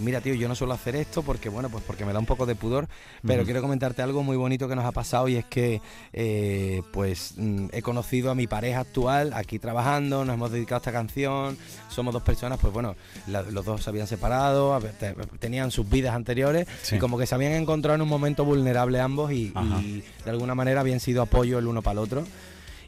mira, 0.00 0.20
tío, 0.20 0.34
yo 0.34 0.48
no 0.48 0.54
suelo 0.54 0.72
hacer 0.74 0.96
esto 0.96 1.22
porque, 1.22 1.48
bueno, 1.48 1.68
pues 1.68 1.84
porque 1.86 2.04
me 2.04 2.12
da 2.12 2.18
un 2.18 2.26
poco 2.26 2.46
de 2.46 2.54
pudor, 2.54 2.88
pero 3.26 3.44
quiero 3.44 3.60
comentarte 3.60 4.02
algo 4.02 4.22
muy 4.22 4.36
bonito 4.36 4.68
que 4.68 4.74
nos 4.76 4.84
ha 4.84 4.92
pasado 4.92 5.28
y 5.28 5.36
es 5.36 5.44
que, 5.44 5.80
eh, 6.12 6.82
pues, 6.92 7.34
mm, 7.36 7.66
he 7.72 7.82
conocido 7.82 8.30
a 8.30 8.34
mi 8.34 8.46
pareja 8.46 8.80
actual 8.80 9.32
aquí 9.34 9.58
trabajando, 9.58 10.24
nos 10.24 10.34
hemos 10.34 10.50
dedicado 10.50 10.76
a 10.76 10.78
esta 10.78 10.92
canción, 10.92 11.58
somos 11.90 12.12
dos 12.14 12.22
personas, 12.22 12.58
pues 12.60 12.72
bueno, 12.72 12.96
la- 13.26 13.42
los 13.42 13.64
dos 13.64 13.82
se 13.82 13.90
habían 13.90 14.06
separado, 14.06 14.78
tenían 15.38 15.70
sus 15.70 15.88
vidas 15.88 16.14
anteriores 16.14 16.66
Sí. 16.82 16.96
y 16.96 16.98
como 16.98 17.18
que 17.18 17.26
se 17.26 17.34
habían 17.34 17.52
encontrado 17.52 17.96
en 17.96 18.02
un 18.02 18.08
momento 18.08 18.44
vulnerable 18.44 19.00
ambos 19.00 19.30
y, 19.32 19.52
y 19.82 20.02
de 20.24 20.30
alguna 20.30 20.54
manera 20.54 20.80
habían 20.80 21.00
sido 21.00 21.22
apoyo 21.22 21.58
el 21.58 21.66
uno 21.66 21.82
para 21.82 21.92
el 21.92 21.98
otro. 21.98 22.24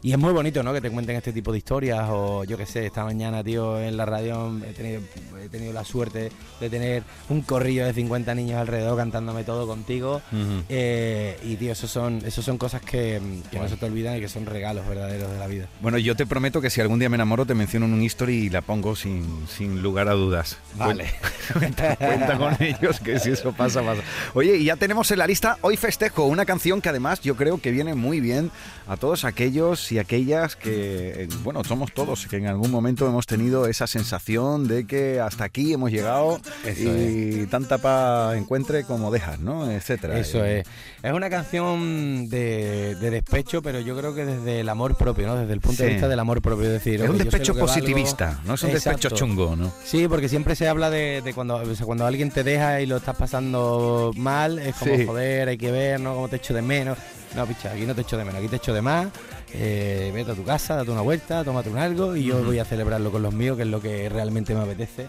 Y 0.03 0.13
es 0.13 0.19
muy 0.19 0.33
bonito, 0.33 0.63
¿no? 0.63 0.73
Que 0.73 0.81
te 0.81 0.91
cuenten 0.91 1.17
este 1.17 1.33
tipo 1.33 1.51
de 1.53 1.59
historias 1.59 2.07
o 2.11 2.45
yo 2.45 2.57
qué 2.57 2.67
sé, 2.67 2.87
esta 2.87 3.05
mañana, 3.05 3.43
tío, 3.43 3.81
en 3.81 3.97
la 3.97 4.07
radio 4.07 4.57
he 4.65 4.73
tenido, 4.73 5.01
he 5.43 5.49
tenido 5.49 5.73
la 5.73 5.85
suerte 5.85 6.31
de 6.61 6.71
tener 6.71 7.03
un 7.29 7.43
corrillo 7.43 7.85
de 7.85 7.93
50 7.93 8.35
niños 8.35 8.61
alrededor 8.61 8.97
cantándome 8.97 9.45
todo 9.45 9.67
contigo. 9.67 10.23
Eh, 10.69 11.39
y, 11.43 11.57
tío, 11.57 11.73
esos 11.73 11.91
son, 11.91 12.23
esos 12.25 12.45
son 12.45 12.59
cosas 12.59 12.81
que, 12.83 13.21
que 13.51 13.59
no 13.59 13.69
se 13.69 13.77
te 13.77 13.87
olvidan 13.87 14.17
y 14.17 14.21
que 14.21 14.29
son 14.29 14.47
regalos 14.47 14.87
verdaderos 14.87 15.31
de 15.33 15.39
la 15.39 15.47
vida. 15.47 15.67
Bueno, 15.81 15.99
yo 15.99 16.15
te 16.15 16.27
prometo 16.27 16.61
que 16.61 16.71
si 16.71 16.81
algún 16.81 16.99
día 16.99 17.09
me 17.09 17.17
enamoro 17.17 17.45
te 17.45 17.55
menciono 17.55 17.87
en 17.87 17.95
un 17.95 18.03
history 18.03 18.47
y 18.47 18.51
la 18.51 18.61
pongo 18.61 18.95
sin, 18.95 19.47
sin 19.49 19.83
lugar 19.83 20.09
a 20.09 20.13
dudas. 20.13 20.59
Vale. 20.75 21.07
Cuenta, 21.53 21.97
cuenta 21.97 22.39
con 22.39 22.57
ellos 22.61 23.01
que 23.01 23.19
si 23.19 23.31
eso 23.31 23.53
pasa, 23.53 23.83
pasa. 23.83 24.03
Oye, 24.35 24.57
y 24.57 24.65
ya 24.65 24.77
tenemos 24.77 25.11
en 25.11 25.19
la 25.19 25.27
lista 25.27 25.59
Hoy 25.63 25.77
Festejo, 25.77 26.25
una 26.25 26.45
canción 26.45 26.81
que 26.81 26.89
además 26.89 27.21
yo 27.21 27.37
creo 27.37 27.61
que 27.61 27.71
viene 27.71 27.95
muy 27.95 28.21
bien 28.21 28.51
a 28.87 28.97
todos 28.97 29.25
aquellos 29.25 29.88
y 29.93 29.99
aquellas 29.99 30.57
que, 30.57 31.25
eh, 31.25 31.29
bueno, 31.43 31.63
somos 31.65 31.93
todos, 31.93 32.27
que 32.27 32.37
en 32.37 32.47
algún 32.47 32.71
momento 32.71 33.07
hemos 33.07 33.27
tenido 33.27 33.67
esa 33.67 33.87
sensación 33.87 34.67
de 34.69 34.87
que 34.87 35.21
hasta 35.21 35.45
aquí 35.45 35.73
hemos 35.73 35.91
llegado 35.91 36.41
Eso 36.65 36.97
y 36.97 37.47
tanta 37.51 37.79
pa 37.79 38.35
encuentre 38.37 38.85
como 38.85 39.11
dejas, 39.11 39.39
¿no? 39.41 39.71
Etcétera. 39.71 40.19
Eso 40.19 40.45
es. 40.45 40.67
Es 41.03 41.13
una 41.13 41.31
canción 41.31 42.29
de, 42.29 42.97
de 42.97 43.11
despecho, 43.11 43.63
pero 43.63 43.81
yo 43.81 43.97
creo 43.97 44.15
que 44.15 44.25
desde 44.25 44.61
el 44.61 44.69
amor 44.69 44.97
propio, 44.97 45.27
¿no? 45.27 45.37
Desde 45.37 45.53
el 45.53 45.61
punto 45.61 45.83
de 45.83 45.91
vista 45.91 46.09
del 46.09 46.19
amor 46.19 46.43
propio. 46.43 46.67
Es 46.67 46.73
decir, 46.73 47.01
Es 47.03 47.09
un 47.11 47.19
despecho 47.19 47.53
valgo. 47.55 47.67
positivista, 47.67 48.41
no 48.45 48.55
es 48.55 48.63
un 48.63 48.73
despecho 48.73 49.11
chungo, 49.11 49.57
¿no? 49.57 49.73
Sí, 49.85 50.09
porque 50.09 50.29
siempre 50.29 50.57
se 50.57 50.69
habla 50.69 50.91
de, 50.91 51.23
de 51.23 51.35
cuando, 51.35 51.57
o 51.57 51.75
sea, 51.75 51.87
cuando 51.87 52.07
alguien 52.07 52.31
te 52.31 52.43
deja 52.45 52.81
y 52.81 52.87
lo 52.87 52.97
estás 52.97 53.17
pasando 53.17 54.13
mal, 54.17 54.59
es 54.59 54.75
como 54.77 54.97
Sí. 54.97 55.07
joder, 55.07 55.49
hay 55.49 55.59
que 55.59 55.71
ver, 55.71 56.01
¿no? 56.01 56.15
Como 56.15 56.29
te 56.29 56.37
echo 56.37 56.55
de 56.55 56.63
menos. 56.63 56.99
No, 57.37 57.47
picha, 57.47 57.71
aquí 57.73 57.83
no 57.85 57.95
te 57.95 58.01
echo 58.01 58.17
de 58.17 58.25
menos, 58.25 58.39
aquí 58.41 58.49
te 58.49 58.57
echo 58.57 58.73
de 58.73 58.81
más. 58.83 59.09
Eh, 59.55 60.11
vete 60.15 60.33
a 60.33 60.35
tu 60.35 60.45
casa, 60.45 60.77
date 60.77 60.91
una 60.91 61.01
vuelta, 61.01 61.45
tómate 61.45 61.71
un 61.71 61.79
algo 61.79 62.17
y 62.17 62.25
yo 62.25 62.43
voy 62.45 62.59
a 62.59 62.65
celebrarlo 62.65 63.11
con 63.11 63.23
los 63.23 63.35
míos, 63.35 63.57
que 63.57 63.63
es 63.63 63.69
lo 63.69 63.81
que 63.81 64.09
realmente 64.09 64.55
me 64.55 64.63
apetece. 64.63 65.09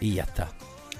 Y 0.00 0.14
ya 0.14 0.24
está. 0.24 0.48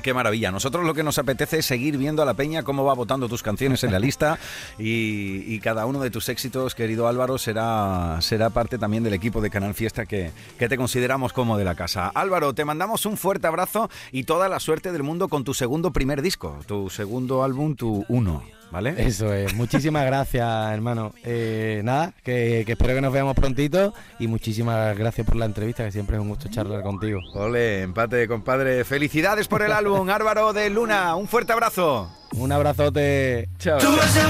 Qué 0.02 0.14
maravilla. 0.14 0.52
Nosotros 0.52 0.84
lo 0.84 0.94
que 0.94 1.02
nos 1.02 1.18
apetece 1.18 1.58
es 1.58 1.66
seguir 1.66 1.98
viendo 1.98 2.22
a 2.22 2.24
la 2.24 2.34
peña 2.34 2.62
cómo 2.62 2.84
va 2.84 2.94
votando 2.94 3.28
tus 3.28 3.42
canciones 3.42 3.82
en 3.82 3.92
la 3.92 3.98
lista 3.98 4.38
y, 4.78 5.42
y 5.52 5.58
cada 5.60 5.86
uno 5.86 6.00
de 6.00 6.10
tus 6.10 6.28
éxitos, 6.28 6.74
querido 6.74 7.08
Álvaro, 7.08 7.36
será, 7.38 8.18
será 8.20 8.50
parte 8.50 8.78
también 8.78 9.02
del 9.02 9.14
equipo 9.14 9.40
de 9.40 9.50
Canal 9.50 9.74
Fiesta 9.74 10.06
que, 10.06 10.30
que 10.58 10.68
te 10.68 10.76
consideramos 10.76 11.32
como 11.32 11.58
de 11.58 11.64
la 11.64 11.74
casa. 11.74 12.08
Álvaro, 12.14 12.54
te 12.54 12.64
mandamos 12.64 13.06
un 13.06 13.16
fuerte 13.16 13.48
abrazo 13.48 13.90
y 14.12 14.24
toda 14.24 14.48
la 14.48 14.60
suerte 14.60 14.92
del 14.92 15.02
mundo 15.02 15.28
con 15.28 15.42
tu 15.42 15.52
segundo 15.52 15.92
primer 15.92 16.22
disco, 16.22 16.58
tu 16.66 16.90
segundo 16.90 17.42
álbum, 17.42 17.74
tu 17.74 18.04
uno, 18.08 18.44
¿vale? 18.70 18.94
Eso 18.98 19.32
es. 19.32 19.54
Muchísimas 19.54 20.04
gracias, 20.06 20.46
hermano. 20.72 21.12
Eh, 21.24 21.80
nada, 21.84 22.12
que, 22.22 22.64
que 22.66 22.72
espero 22.72 22.94
que 22.94 23.00
nos 23.00 23.12
veamos 23.12 23.34
prontito 23.34 23.94
y 24.18 24.26
muchísimas 24.26 24.96
gracias 24.96 25.26
por 25.26 25.36
la 25.36 25.46
entrevista, 25.46 25.84
que 25.84 25.92
siempre 25.92 26.16
es 26.16 26.22
un 26.22 26.28
gusto 26.28 26.48
charlar 26.48 26.82
contigo. 26.82 27.20
Ole, 27.34 27.82
empate, 27.82 28.26
compadre. 28.28 28.84
Felicidades 28.84 29.48
por 29.48 29.62
el 29.62 29.72
álbum, 29.72 30.08
Álvaro 30.10 30.52
de 30.52 30.70
Luna. 30.70 31.14
Un 31.16 31.28
fuerte 31.28 31.52
abrazo. 31.52 32.10
Un 32.32 32.52
abrazote. 32.52 33.48
Chao. 33.58 33.78
Tú 33.78 33.96
las. 33.96 34.14
Yo 34.14 34.22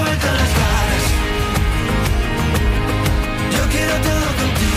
quiero 3.71 3.93
todo 4.01 4.25
contigo. 4.37 4.68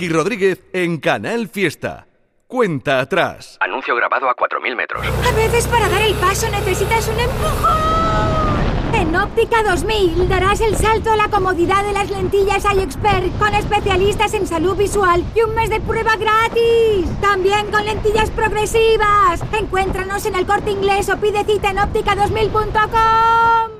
Miki 0.00 0.14
Rodríguez 0.14 0.62
en 0.72 0.98
Canal 0.98 1.48
Fiesta. 1.48 2.06
Cuenta 2.46 3.00
atrás. 3.00 3.58
Anuncio 3.60 3.94
grabado 3.94 4.30
a 4.30 4.34
4.000 4.34 4.74
metros. 4.74 5.06
A 5.06 5.32
veces 5.32 5.66
para 5.66 5.90
dar 5.90 6.00
el 6.00 6.14
paso 6.14 6.48
necesitas 6.48 7.06
un 7.06 7.20
empujón. 7.20 8.94
En 8.94 9.14
Óptica 9.14 9.62
2000 9.62 10.26
darás 10.26 10.62
el 10.62 10.74
salto 10.74 11.12
a 11.12 11.16
la 11.16 11.28
comodidad 11.28 11.84
de 11.84 11.92
las 11.92 12.08
lentillas 12.08 12.64
iExpert 12.64 13.38
con 13.38 13.54
especialistas 13.54 14.32
en 14.32 14.46
salud 14.46 14.74
visual 14.74 15.22
y 15.34 15.42
un 15.42 15.54
mes 15.54 15.68
de 15.68 15.82
prueba 15.82 16.16
gratis. 16.16 17.06
También 17.20 17.70
con 17.70 17.84
lentillas 17.84 18.30
progresivas. 18.30 19.42
Encuéntranos 19.52 20.24
en 20.24 20.34
el 20.34 20.46
corte 20.46 20.70
inglés 20.70 21.10
o 21.10 21.18
pide 21.18 21.44
cita 21.44 21.72
en 21.72 21.76
óptica2000.com. 21.76 23.79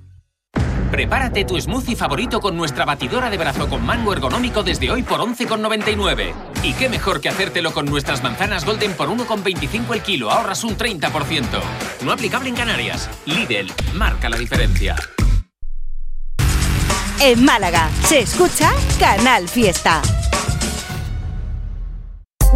Prepárate 0.91 1.45
tu 1.45 1.59
smoothie 1.59 1.95
favorito 1.95 2.41
con 2.41 2.57
nuestra 2.57 2.83
batidora 2.83 3.29
de 3.29 3.37
brazo 3.37 3.69
con 3.69 3.85
mango 3.85 4.11
ergonómico 4.11 4.61
desde 4.61 4.91
hoy 4.91 5.03
por 5.03 5.21
11,99. 5.21 6.33
Y 6.63 6.73
qué 6.73 6.89
mejor 6.89 7.21
que 7.21 7.29
hacértelo 7.29 7.71
con 7.71 7.85
nuestras 7.85 8.21
manzanas 8.21 8.65
Golden 8.65 8.93
por 8.93 9.07
1,25 9.07 9.93
el 9.93 10.01
kilo, 10.01 10.29
ahorras 10.29 10.65
un 10.65 10.77
30%. 10.77 11.45
No 12.03 12.11
aplicable 12.11 12.49
en 12.49 12.55
Canarias. 12.55 13.09
Lidl, 13.25 13.71
marca 13.93 14.27
la 14.27 14.37
diferencia. 14.37 14.97
En 17.21 17.45
Málaga 17.45 17.89
se 18.03 18.19
escucha 18.19 18.71
Canal 18.99 19.47
Fiesta. 19.47 20.01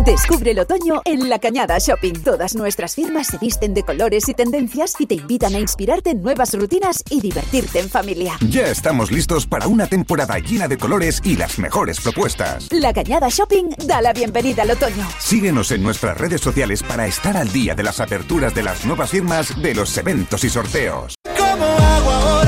Descubre 0.03 0.51
el 0.51 0.59
otoño 0.59 1.01
en 1.05 1.29
La 1.29 1.39
Cañada 1.39 1.77
Shopping. 1.79 2.21
Todas 2.21 2.53
nuestras 2.53 2.95
firmas 2.95 3.27
se 3.27 3.37
visten 3.37 3.73
de 3.73 3.83
colores 3.83 4.27
y 4.27 4.33
tendencias 4.33 4.93
y 4.99 5.05
te 5.05 5.15
invitan 5.15 5.55
a 5.55 5.59
inspirarte 5.59 6.09
en 6.09 6.21
nuevas 6.21 6.53
rutinas 6.53 7.01
y 7.09 7.21
divertirte 7.21 7.79
en 7.79 7.89
familia. 7.89 8.37
Ya 8.49 8.67
estamos 8.67 9.09
listos 9.09 9.47
para 9.47 9.67
una 9.67 9.87
temporada 9.87 10.37
llena 10.39 10.67
de 10.67 10.77
colores 10.77 11.21
y 11.23 11.37
las 11.37 11.57
mejores 11.59 12.01
propuestas. 12.01 12.67
La 12.71 12.93
Cañada 12.93 13.29
Shopping 13.29 13.69
da 13.85 14.01
la 14.01 14.11
bienvenida 14.11 14.63
al 14.63 14.71
otoño. 14.71 15.07
Síguenos 15.17 15.71
en 15.71 15.81
nuestras 15.81 16.17
redes 16.17 16.41
sociales 16.41 16.83
para 16.83 17.07
estar 17.07 17.37
al 17.37 17.51
día 17.53 17.73
de 17.73 17.83
las 17.83 18.01
aperturas 18.01 18.53
de 18.53 18.63
las 18.63 18.85
nuevas 18.85 19.09
firmas, 19.09 19.61
de 19.61 19.75
los 19.75 19.97
eventos 19.97 20.43
y 20.43 20.49
sorteos. 20.49 21.15
¿Cómo 21.37 21.65
hago 21.65 22.44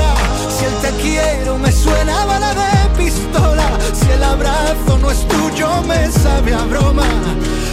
no 5.08 5.14
es 5.14 5.28
tuyo, 5.28 5.70
me 5.84 6.12
sabe 6.12 6.54
broma. 6.70 7.08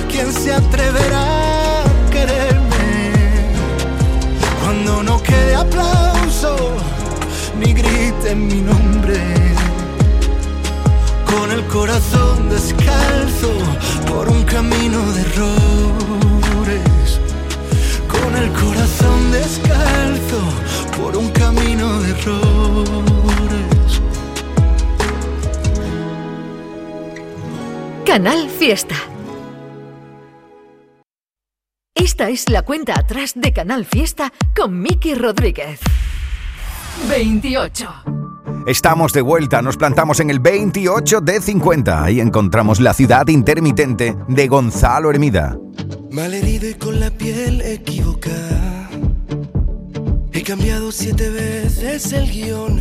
¿Quién 0.09 0.33
se 0.33 0.53
atreverá 0.53 1.83
a 1.83 2.11
quererme? 2.11 3.13
Cuando 4.63 5.03
no 5.03 5.21
quede 5.21 5.55
aplauso, 5.57 6.77
ni 7.59 7.73
griten 7.73 8.47
mi 8.47 8.61
nombre. 8.61 9.21
Con 11.27 11.51
el 11.51 11.65
corazón 11.67 12.49
descalzo 12.51 13.53
por 14.09 14.29
un 14.29 14.45
camino 14.45 15.01
de 15.15 15.21
errores. 15.23 17.09
Con 18.15 18.37
el 18.37 18.49
corazón 18.53 19.33
descalzo 19.33 20.41
por 20.97 21.17
un 21.17 21.31
camino 21.31 22.01
de 22.01 22.11
errores. 22.11 22.54
Canal 28.15 28.49
Fiesta. 28.49 28.95
Esta 31.97 32.29
es 32.29 32.49
la 32.49 32.63
cuenta 32.63 32.97
atrás 32.97 33.33
de 33.35 33.53
Canal 33.53 33.85
Fiesta 33.85 34.33
con 34.55 34.81
Miki 34.81 35.17
Rodríguez. 35.17 35.81
28. 37.09 37.89
Estamos 38.69 39.13
de 39.13 39.21
vuelta, 39.21 39.63
nos 39.63 39.77
plantamos 39.77 40.21
en 40.21 40.31
el 40.31 40.39
28 40.39 41.23
de 41.23 41.41
50. 41.41 42.05
Ahí 42.05 42.21
encontramos 42.21 42.79
la 42.79 42.95
ciudad 42.95 43.27
intermitente 43.27 44.15
de 44.29 44.47
Gonzalo 44.47 45.11
Hermida. 45.11 45.59
Malherido 46.13 46.69
y 46.69 46.75
con 46.75 47.01
la 47.01 47.11
piel 47.11 47.63
equivocada. 47.63 48.91
He 50.31 50.45
cambiado 50.45 50.93
siete 50.93 51.31
veces 51.31 52.13
el 52.13 52.31
guion. 52.31 52.81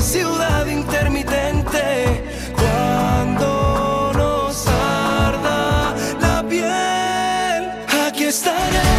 ciudad 0.00 0.66
intermitente. 0.66 2.22
Cuando 2.54 4.12
nos 4.14 4.66
arda 4.66 5.94
la 6.20 6.42
piel, 6.48 7.70
aquí 8.06 8.24
estaré 8.24 8.95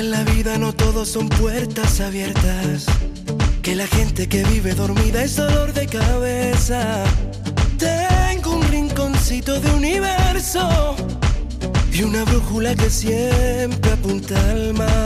que 0.00 0.06
en 0.06 0.10
la 0.10 0.24
vida 0.24 0.56
no 0.56 0.72
todos 0.72 1.08
son 1.08 1.28
puertas 1.28 2.00
abiertas. 2.00 2.86
Que 3.62 3.74
la 3.74 3.86
gente 3.86 4.28
que 4.28 4.42
vive 4.44 4.74
dormida 4.74 5.22
es 5.22 5.36
dolor 5.36 5.72
de 5.72 5.86
cabeza. 5.86 7.04
Tengo 7.78 8.56
un 8.56 8.62
rinconcito 8.68 9.60
de 9.60 9.70
universo 9.72 10.96
y 11.92 12.02
una 12.02 12.24
brújula 12.24 12.74
que 12.74 12.88
siempre 12.88 13.92
apunta 13.92 14.36
al 14.50 14.74
mar. 14.74 14.99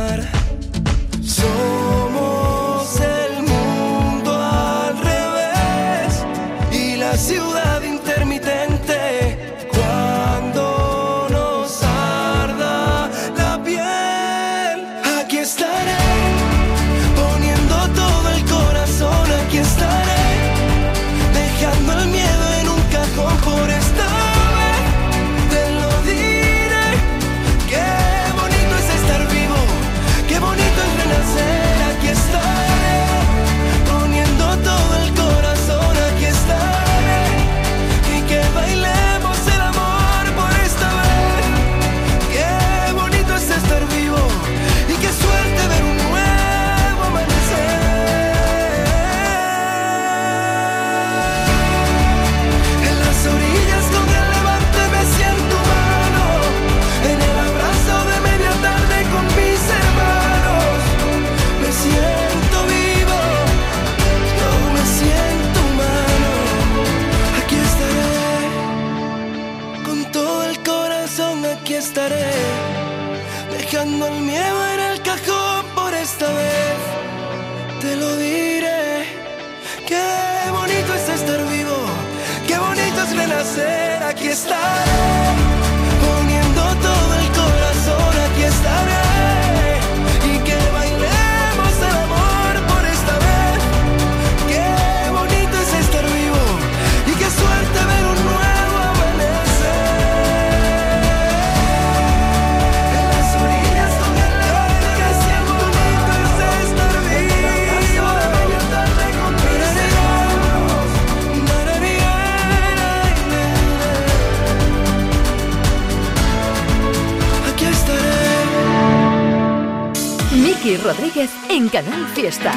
Rodríguez 120.85 121.31
en 121.49 121.71
Canal 121.71 122.07
Fiesta. 122.09 122.53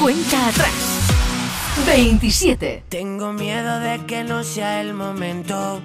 Cuenta 0.00 0.48
atrás. 0.48 0.72
27. 1.86 2.84
Tengo 2.88 3.34
miedo 3.34 3.80
de 3.80 4.00
que 4.06 4.24
no 4.24 4.44
sea 4.44 4.80
el 4.80 4.94
momento 4.94 5.82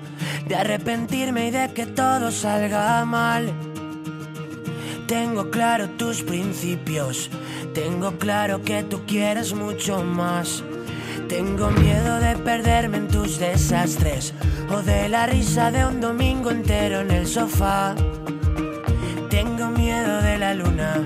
de 0.48 0.56
arrepentirme 0.56 1.48
y 1.48 1.52
de 1.52 1.74
que 1.74 1.86
todo 1.86 2.32
salga 2.32 3.04
mal. 3.04 3.52
Tengo 5.06 5.52
claro 5.52 5.90
tus 5.90 6.24
principios, 6.24 7.30
Tengo 7.74 8.18
claro 8.18 8.62
que 8.62 8.84
tú 8.84 9.02
quieres 9.06 9.54
mucho 9.54 10.02
más. 10.02 10.64
Tengo 11.28 11.72
miedo 11.72 12.20
de 12.22 12.38
perderme 12.38 13.00
en 13.00 13.08
tus 13.10 13.38
desastres 13.38 14.34
o 14.70 14.82
de 14.82 15.10
la 15.10 15.26
risa 15.26 15.72
de 15.72 15.86
un 15.86 16.00
domingo 16.00 16.52
entero 16.52 17.02
en 17.02 17.12
el 17.12 17.28
sofá. 17.28 17.96
Tengo 19.30 19.70
miedo 19.70 20.22
de 20.22 20.38
la 20.38 20.54
luna, 20.54 21.06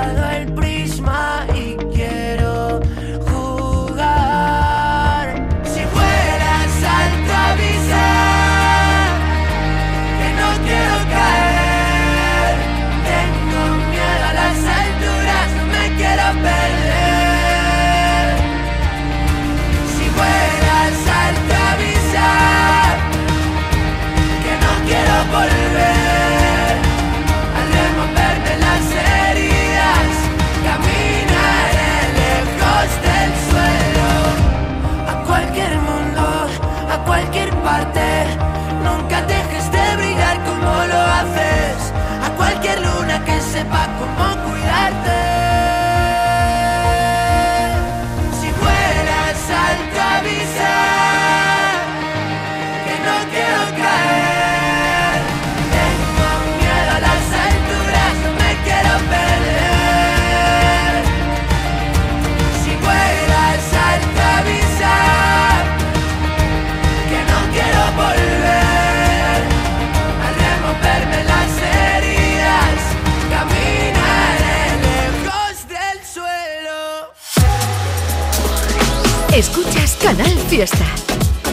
Canal 80.01 80.37
Fiesta. 80.49 80.85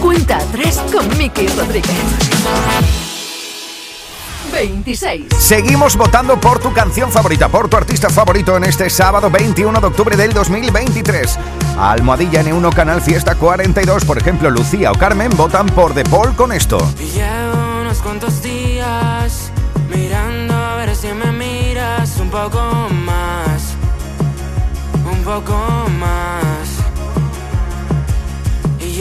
Cuenta 0.01 0.39
atrás 0.39 0.83
con 0.91 1.07
Miki 1.19 1.47
Rodríguez. 1.49 1.91
26. 4.51 5.27
Seguimos 5.39 5.97
votando 5.97 6.41
por 6.41 6.59
tu 6.59 6.73
canción 6.73 7.13
favorita, 7.13 7.49
por 7.49 7.69
tu 7.69 7.77
artista 7.77 8.09
favorito 8.09 8.57
en 8.57 8.65
este 8.65 8.89
sábado 8.89 9.31
21 9.31 9.81
de 9.81 9.87
octubre 9.87 10.17
del 10.17 10.33
2023. 10.33 11.39
Almohadilla 11.79 12.43
N1 12.43 12.75
Canal 12.75 13.03
Fiesta 13.03 13.35
42, 13.35 14.07
por 14.07 14.17
ejemplo, 14.17 14.51
Lucía 14.51 14.93
o 14.93 14.95
Carmen 14.95 15.31
votan 15.37 15.67
por 15.67 15.93
The 15.93 16.05
Paul 16.05 16.35
con 16.35 16.53
esto. 16.53 16.79
Y 16.99 17.11
llevo 17.11 17.83
unos 17.83 17.99
cuantos 17.99 18.43
días 18.43 19.53
mirando 19.95 20.55
a 20.55 20.77
ver 20.77 20.97
si 20.97 21.09
me 21.09 21.33
miras 21.33 22.17
un 22.19 22.31
poco 22.31 22.89
más, 22.91 23.75
un 25.05 25.23
poco 25.23 25.55
más. 25.99 26.38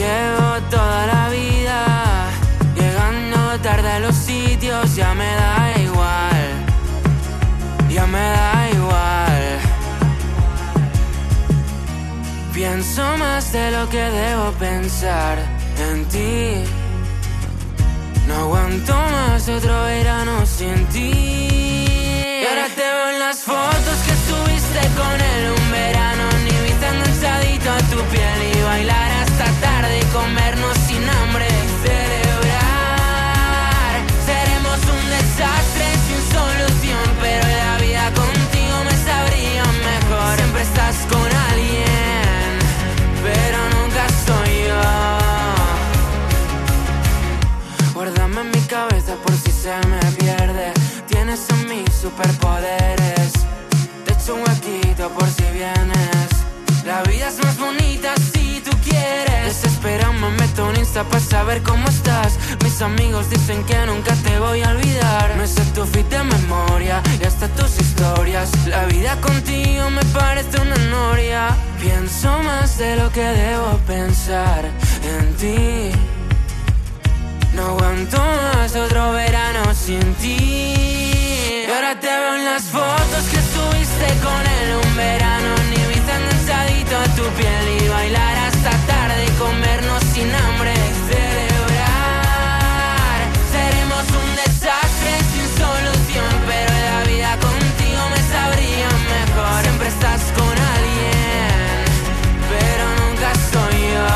Llevo 0.08 0.50
toda 0.70 1.06
la 1.06 1.28
vida 1.28 1.80
llegando 2.74 3.38
tarde 3.60 3.90
a 3.92 3.98
los 3.98 4.14
sitios, 4.14 4.96
ya 4.96 5.12
me 5.12 5.30
da 5.42 5.56
igual, 5.86 6.46
ya 7.90 8.06
me 8.06 8.26
da 8.38 8.70
igual. 8.72 9.42
Pienso 12.54 13.02
más 13.18 13.52
de 13.52 13.70
lo 13.70 13.86
que 13.90 14.04
debo 14.20 14.46
pensar 14.52 15.36
en 15.90 16.04
ti. 16.06 16.64
No 18.26 18.34
aguanto 18.44 18.94
más 18.94 19.46
otro 19.48 19.74
verano 19.84 20.34
sin 20.46 20.86
ti. 20.86 21.10
Y 22.42 22.46
ahora 22.48 22.66
te 22.78 22.86
veo 22.94 23.08
en 23.14 23.18
las 23.26 23.38
fotos 23.42 23.98
que 24.06 24.14
subiste 24.28 24.80
con 25.00 25.16
él 25.32 25.42
un 25.58 25.70
verano. 25.70 26.24
Ni 26.44 26.70
tan 26.82 26.96
enganchadito 26.96 27.70
a 27.70 27.80
tu 27.92 28.00
piel 28.12 28.40
y 28.54 28.62
bailar 28.62 29.17
desastre 35.38 35.86
sin 36.06 36.22
solución, 36.36 37.06
pero 37.20 37.46
la 37.46 37.78
vida 37.78 38.12
contigo 38.12 38.76
me 38.84 38.96
sabría 39.08 39.64
mejor. 39.90 40.36
Siempre 40.36 40.62
estás 40.62 40.96
con 41.12 41.28
alguien, 41.50 42.50
pero 43.22 43.58
nunca 43.76 44.04
soy 44.26 44.52
yo. 44.68 44.82
Guárdame 47.94 48.40
en 48.40 48.50
mi 48.50 48.62
cabeza 48.66 49.14
por 49.24 49.34
si 49.36 49.52
se 49.52 49.76
me 49.86 50.00
pierde. 50.18 50.72
Tienes 51.06 51.40
en 51.50 51.68
mí 51.68 51.84
superpoderes. 52.02 53.32
Te 54.04 54.12
echo 54.14 54.34
un 54.34 54.40
huequito 54.42 55.08
por 55.10 55.28
si 55.28 55.44
vienes. 55.52 56.30
La 56.84 57.02
vida 57.02 57.28
es 57.28 57.38
más 57.44 57.56
bonita 57.58 58.14
si 58.32 58.37
Desesperado 59.48 60.12
me 60.12 60.28
meto 60.32 60.68
en 60.68 60.80
Insta 60.80 61.04
para 61.04 61.24
saber 61.24 61.62
cómo 61.62 61.88
estás. 61.88 62.38
Mis 62.62 62.82
amigos 62.82 63.30
dicen 63.30 63.64
que 63.64 63.78
nunca 63.86 64.14
te 64.16 64.38
voy 64.38 64.62
a 64.62 64.72
olvidar. 64.72 65.36
Me 65.38 65.46
sé 65.46 65.64
tu 65.74 65.86
fit 65.86 66.06
de 66.10 66.22
memoria 66.22 67.02
y 67.18 67.24
hasta 67.24 67.48
tus 67.48 67.80
historias. 67.80 68.50
La 68.66 68.84
vida 68.84 69.18
contigo 69.22 69.88
me 69.88 70.04
parece 70.12 70.60
una 70.60 70.76
noria. 70.90 71.56
Pienso 71.80 72.28
más 72.42 72.76
de 72.76 72.96
lo 72.96 73.10
que 73.10 73.22
debo 73.24 73.78
pensar 73.86 74.66
en 75.02 75.34
ti. 75.36 75.96
No 77.54 77.68
aguanto 77.68 78.18
más 78.18 78.76
otro 78.76 79.12
verano 79.12 79.62
sin 79.72 80.12
ti. 80.16 80.36
Y 81.66 81.70
ahora 81.74 81.98
te 81.98 82.06
veo 82.06 82.36
en 82.36 82.44
las 82.44 82.64
fotos 82.64 83.24
que 83.32 83.40
subiste 83.54 84.08
con 84.22 84.42
él 84.58 84.76
un 84.84 84.94
verano. 84.94 85.50
Ni 85.70 85.94
vi 85.94 86.00
tan 86.00 86.22
a 87.00 87.04
tu 87.16 87.22
piel 87.38 87.82
y 87.82 87.88
bailar 87.88 88.37
sin 90.18 90.34
hambre 90.34 90.74
celebrar. 91.10 92.08
Seremos 93.54 94.04
un 94.22 94.30
desastre 94.42 95.12
sin 95.30 95.46
solución, 95.62 96.32
pero 96.50 96.72
la 96.88 96.98
vida 97.10 97.32
contigo 97.48 98.02
me 98.14 98.22
sabría 98.34 98.88
mejor. 99.14 99.60
Siempre 99.62 99.88
estás 99.88 100.22
con 100.38 100.54
alguien, 100.74 101.84
pero 102.52 102.84
nunca 103.00 103.30
soy 103.52 103.78
yo. 103.94 104.10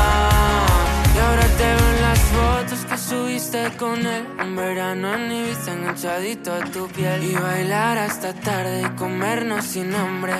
Y 1.15 1.17
ahora 1.25 1.47
te 1.59 1.67
veo 1.77 1.87
en 1.95 1.99
las 2.07 2.21
fotos 2.35 2.79
que 2.89 2.97
subiste 2.97 3.61
con 3.77 3.97
él. 4.05 4.23
Un 4.41 4.55
verano 4.55 5.05
en 5.15 5.31
Ibiza 5.31 5.71
enganchadito 5.71 6.53
a 6.53 6.59
tu 6.65 6.87
piel. 6.89 7.23
Y 7.23 7.35
bailar 7.35 7.97
hasta 7.97 8.33
tarde 8.33 8.81
y 8.81 8.89
comernos 8.97 9.63
sin 9.65 9.95
hambre 9.95 10.35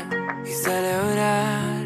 y 0.45 0.51
celebrar. 0.51 1.83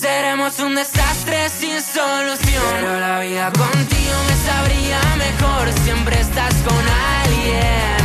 Seremos 0.00 0.58
un 0.60 0.76
desastre 0.76 1.50
sin 1.50 1.78
solución, 1.78 2.62
pero 2.72 2.98
la 3.00 3.20
vida 3.20 3.52
contigo 3.52 4.16
me 4.28 4.34
sabría 4.50 4.98
mejor. 5.18 5.70
Siempre 5.84 6.18
estás 6.18 6.54
con 6.66 6.82
alguien, 7.22 7.98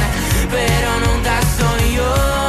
pero 0.52 1.00
nunca 1.00 1.40
soy 1.58 1.96
yo. 1.96 2.45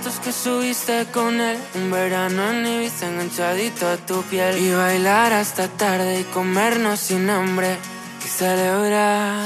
Que 0.00 0.32
subiste 0.32 1.06
con 1.12 1.38
él. 1.38 1.58
Un 1.74 1.90
verano 1.90 2.50
en 2.50 2.66
Ibiza 2.66 3.08
enganchadito 3.08 3.86
a 3.86 3.96
tu 3.96 4.22
piel. 4.22 4.56
Y 4.58 4.72
bailar 4.72 5.32
hasta 5.34 5.68
tarde 5.68 6.20
y 6.20 6.24
comernos 6.24 6.98
sin 6.98 7.28
hambre. 7.28 7.76
Y 8.24 8.28
celebrar. 8.28 9.44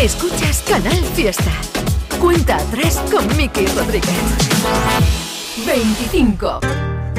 Escuchas 0.00 0.64
Canal 0.66 1.04
Fiesta. 1.14 1.50
Cuenta 2.18 2.56
atrás 2.56 3.02
con 3.10 3.26
Mickey 3.36 3.66
Rodríguez. 3.66 4.08
25 5.66 6.60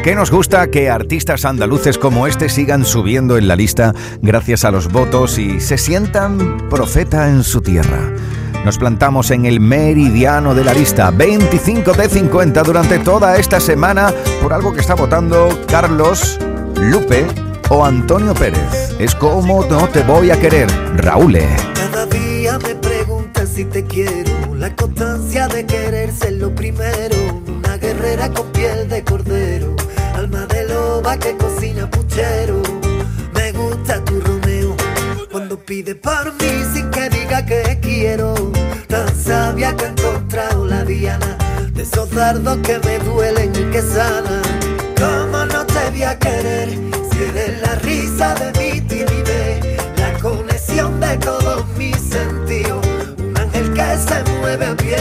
¿Qué 0.04 0.16
nos 0.16 0.32
gusta 0.32 0.72
que 0.72 0.90
artistas 0.90 1.46
andaluces 1.46 2.00
como 2.00 2.26
este 2.26 2.50
sigan 2.50 2.86
subiendo 2.86 3.38
en 3.38 3.48
la 3.48 3.56
lista 3.56 3.94
gracias 4.22 4.66
a 4.66 4.72
los 4.72 4.92
votos 4.92 5.38
y 5.38 5.60
se 5.60 5.78
sientan 5.78 6.70
profeta 6.70 7.30
en 7.30 7.44
su 7.44 7.62
tierra? 7.62 8.12
Nos 8.64 8.78
plantamos 8.78 9.32
en 9.32 9.46
el 9.46 9.60
meridiano 9.60 10.54
de 10.54 10.64
la 10.64 10.74
lista 10.74 11.10
25 11.10 11.94
de 11.94 12.08
50 12.08 12.62
durante 12.62 13.00
toda 13.00 13.38
esta 13.38 13.60
semana 13.60 14.14
por 14.40 14.54
algo 14.54 14.72
que 14.72 14.82
está 14.82 14.94
votando 14.94 15.50
Carlos, 15.68 16.40
Lupe 16.76 17.26
o 17.70 17.84
Antonio 17.84 18.36
Pérez. 18.36 18.96
Es 19.00 19.16
como 19.16 19.66
no 19.66 19.88
te 19.88 20.04
voy 20.04 20.30
a 20.30 20.40
querer, 20.40 20.70
Raúl. 20.96 21.40
Cada 21.74 22.06
día 22.06 22.60
me 22.60 22.76
preguntas 22.76 23.50
si 23.50 23.66
te 23.66 23.84
quiero, 23.84 24.54
la 24.56 24.76
constancia 24.76 25.48
de 25.48 25.66
querer 25.66 26.12
ser 26.12 26.34
lo 26.34 26.54
primero, 26.54 27.16
una 27.48 27.78
guerrera 27.78 28.30
con 28.30 28.46
piel 28.52 28.88
de 28.88 29.04
cordero, 29.04 29.76
alma 30.14 30.46
de 30.46 30.68
loba 30.68 31.18
que 31.18 31.36
cocina 31.36 31.90
puchero. 31.90 32.62
Pide 35.72 35.96
por 35.96 36.34
mí 36.34 36.54
sin 36.74 36.92
que 36.92 37.10
diga 37.10 37.46
que 37.46 37.80
quiero. 37.82 38.34
Tan 38.90 39.08
sabia 39.16 39.74
que 39.78 39.86
he 39.86 39.88
encontrado 39.88 40.66
la 40.66 40.84
diana 40.84 41.38
de 41.74 41.84
esos 41.84 42.12
dardos 42.12 42.58
que 42.58 42.78
me 42.80 43.00
duelen 43.00 43.54
y 43.56 43.72
que 43.72 43.82
sanan. 43.82 44.42
¿Cómo 45.00 45.46
no 45.46 45.66
te 45.66 45.90
voy 45.92 46.04
a 46.04 46.20
querer 46.20 46.68
si 47.10 47.24
eres 47.24 47.62
la 47.62 47.76
risa 47.76 48.36
de 48.36 48.48
mi 48.60 48.82
timidez? 48.82 49.78
La 49.96 50.12
conexión 50.20 51.00
de 51.00 51.16
todos 51.20 51.66
mis 51.78 51.96
sentidos, 51.96 52.86
un 53.18 53.38
ángel 53.38 53.72
que 53.74 53.90
se 54.08 54.18
mueve 54.40 54.66
a 54.66 54.76
pie. 54.76 54.98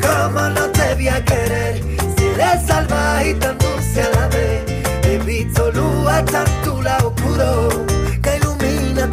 ¿Cómo 0.00 0.42
no 0.48 0.64
te 0.70 0.94
voy 0.94 1.08
a 1.08 1.24
querer 1.24 1.82
si 2.16 2.24
eres 2.24 2.68
salvaje 2.68 3.30
y 3.30 3.34
tan 3.34 3.58
dulce 3.58 4.00
a 4.00 4.10
la 4.10 4.28
vez? 4.28 4.62
He 5.02 5.18
visto 5.26 5.72
luz 5.72 6.06
hasta 6.08 6.44
en 6.44 6.62
tu 6.62 6.82
lado 6.82 7.08
oscuro 7.08 7.93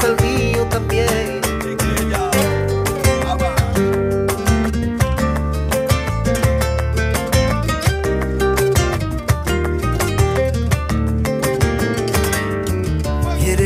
el 0.04 0.16
mío 0.26 0.66
también. 0.70 1.42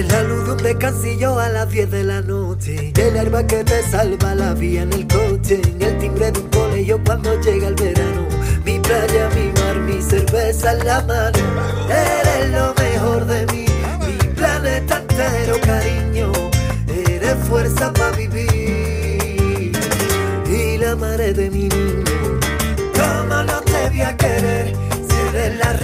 La 0.09 0.23
luz 0.23 0.45
donde 0.45 0.77
cancillo 0.77 1.39
a 1.39 1.49
las 1.49 1.69
10 1.69 1.89
de 1.89 2.03
la 2.03 2.21
noche. 2.21 2.93
El 2.97 3.15
herba 3.15 3.45
que 3.47 3.63
te 3.63 3.81
salva 3.83 4.35
la 4.35 4.53
vía 4.53 4.83
en 4.83 4.93
el 4.93 5.07
coche. 5.07 5.61
El 5.79 5.97
timbre 5.99 6.31
de 6.31 6.39
un 6.39 6.49
colegio 6.49 7.01
cuando 7.03 7.39
llega 7.41 7.69
el 7.69 7.75
verano. 7.75 8.27
Mi 8.63 8.79
playa, 8.79 9.29
mi 9.35 9.51
mar, 9.59 9.79
mi 9.79 10.01
cerveza 10.01 10.73
en 10.73 10.85
la 10.85 11.01
mano. 11.01 11.54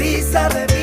Risa 0.02 0.50
de 0.50 0.66
mi 0.74 0.81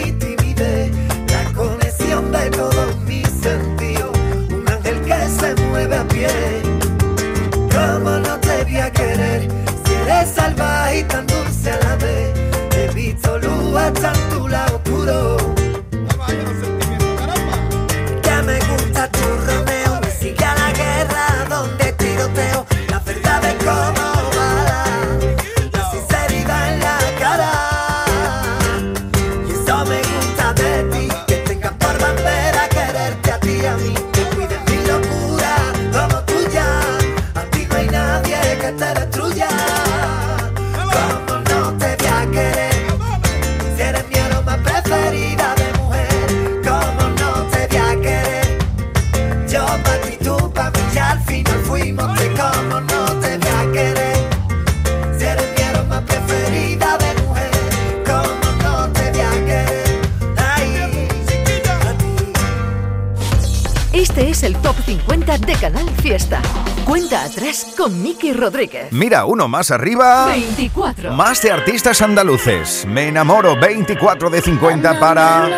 con 67.89 68.03
Miki 68.03 68.33
Rodríguez. 68.33 68.93
Mira, 68.93 69.25
uno 69.25 69.49
más 69.49 69.71
arriba. 69.71 70.27
24. 70.27 71.13
Más 71.13 71.41
de 71.43 71.51
artistas 71.53 72.03
andaluces. 72.03 72.85
Me 72.87 73.09
enamoro 73.09 73.57
24 73.59 74.31
de 74.31 74.43
50 74.43 75.01
para. 75.01 75.49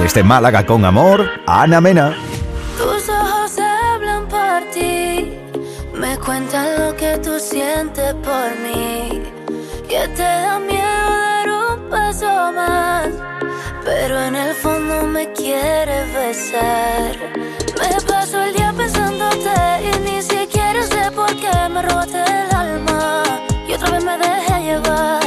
Desde 0.00 0.22
Málaga 0.22 0.64
con 0.66 0.84
amor, 0.84 1.28
Ana 1.46 1.80
Mena. 1.80 2.16
Tus 2.78 3.08
ojos 3.08 3.52
hablan 3.58 4.26
por 4.26 4.70
ti. 4.72 5.32
Me 5.94 6.18
cuentan 6.18 6.66
lo 6.78 6.96
que 6.96 7.18
tú 7.18 7.38
sientes 7.38 8.14
por 8.14 8.50
mí. 8.62 9.22
Que 9.88 10.08
te 10.16 10.22
da 10.22 10.58
miedo 10.58 10.82
dar 10.82 11.48
un 11.50 11.90
paso 11.90 12.52
más. 12.52 13.08
Pero 13.84 14.20
en 14.20 14.34
el 14.34 14.54
fondo 14.54 15.06
me 15.06 15.30
quieres 15.32 16.12
besar. 16.14 17.16
Me 17.78 18.00
paso 18.06 18.42
el 18.42 18.54
día 18.54 18.72
pensándote 18.76 19.50
y 19.84 19.98
ni 20.00 20.22
siquiera 20.22 20.41
me 21.68 21.82
robaste 21.82 22.18
el 22.18 22.54
alma 22.54 23.22
y 23.68 23.72
otra 23.72 23.90
vez 23.90 24.04
me 24.04 24.18
dejé 24.18 24.62
llevar. 24.62 25.21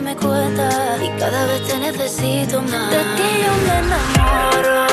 Darme 0.00 0.16
cuenta 0.16 0.96
y 1.02 1.18
cada 1.18 1.46
vez 1.46 1.66
te 1.68 1.78
necesito 1.78 2.62
más. 2.62 2.90
De 2.90 2.98
ti 3.16 3.28
yo 3.44 3.52
me 3.66 3.78
enamoro, 3.78 4.89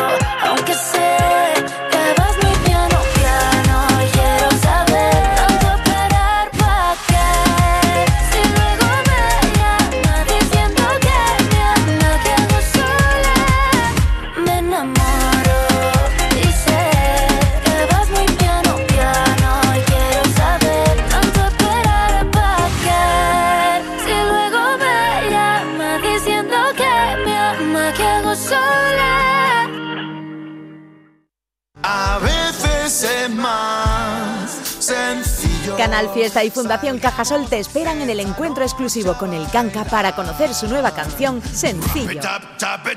Fiesta 36.18 36.44
y 36.44 36.50
Fundación 36.50 36.98
Cajasol 36.98 37.48
te 37.48 37.60
esperan 37.60 38.02
en 38.02 38.10
el 38.10 38.20
encuentro 38.20 38.64
exclusivo 38.64 39.14
con 39.20 39.36
el 39.36 39.48
Canca 39.52 39.84
para 39.84 40.16
conocer 40.16 40.52
su 40.56 40.68
nueva 40.68 40.90
canción 40.90 41.44
Sencillo. 41.44 42.20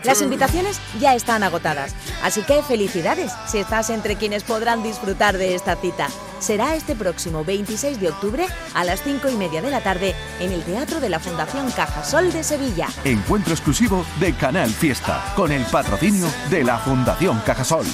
Las 0.05 0.23
invitaciones 0.23 0.81
ya 0.99 1.15
están 1.15 1.43
agotadas, 1.43 1.95
así 2.23 2.41
que 2.41 2.63
felicidades 2.63 3.31
si 3.47 3.59
estás 3.59 3.91
entre 3.91 4.17
quienes 4.17 4.43
podrán 4.43 4.83
disfrutar 4.83 5.37
de 5.37 5.55
esta 5.55 5.77
cita. 5.77 6.09
Será 6.39 6.75
este 6.75 6.97
próximo 6.97 7.45
26 7.45 8.01
de 8.01 8.09
octubre 8.09 8.47
a 8.73 8.85
las 8.85 9.03
5 9.03 9.29
y 9.29 9.37
media 9.37 9.61
de 9.61 9.71
la 9.71 9.83
tarde 9.83 10.15
en 10.41 10.53
el 10.53 10.63
Teatro 10.63 10.99
de 10.99 11.11
la 11.11 11.21
Fundación 11.21 11.71
Cajasol 11.73 12.33
de 12.33 12.43
Sevilla. 12.43 12.89
Encuentro 13.05 13.53
exclusivo 13.53 14.03
de 14.19 14.33
Canal 14.33 14.71
Fiesta, 14.71 15.35
con 15.37 15.53
el 15.53 15.65
patrocinio 15.67 16.27
de 16.49 16.65
la 16.65 16.79
Fundación 16.79 17.39
Cajasol. 17.45 17.85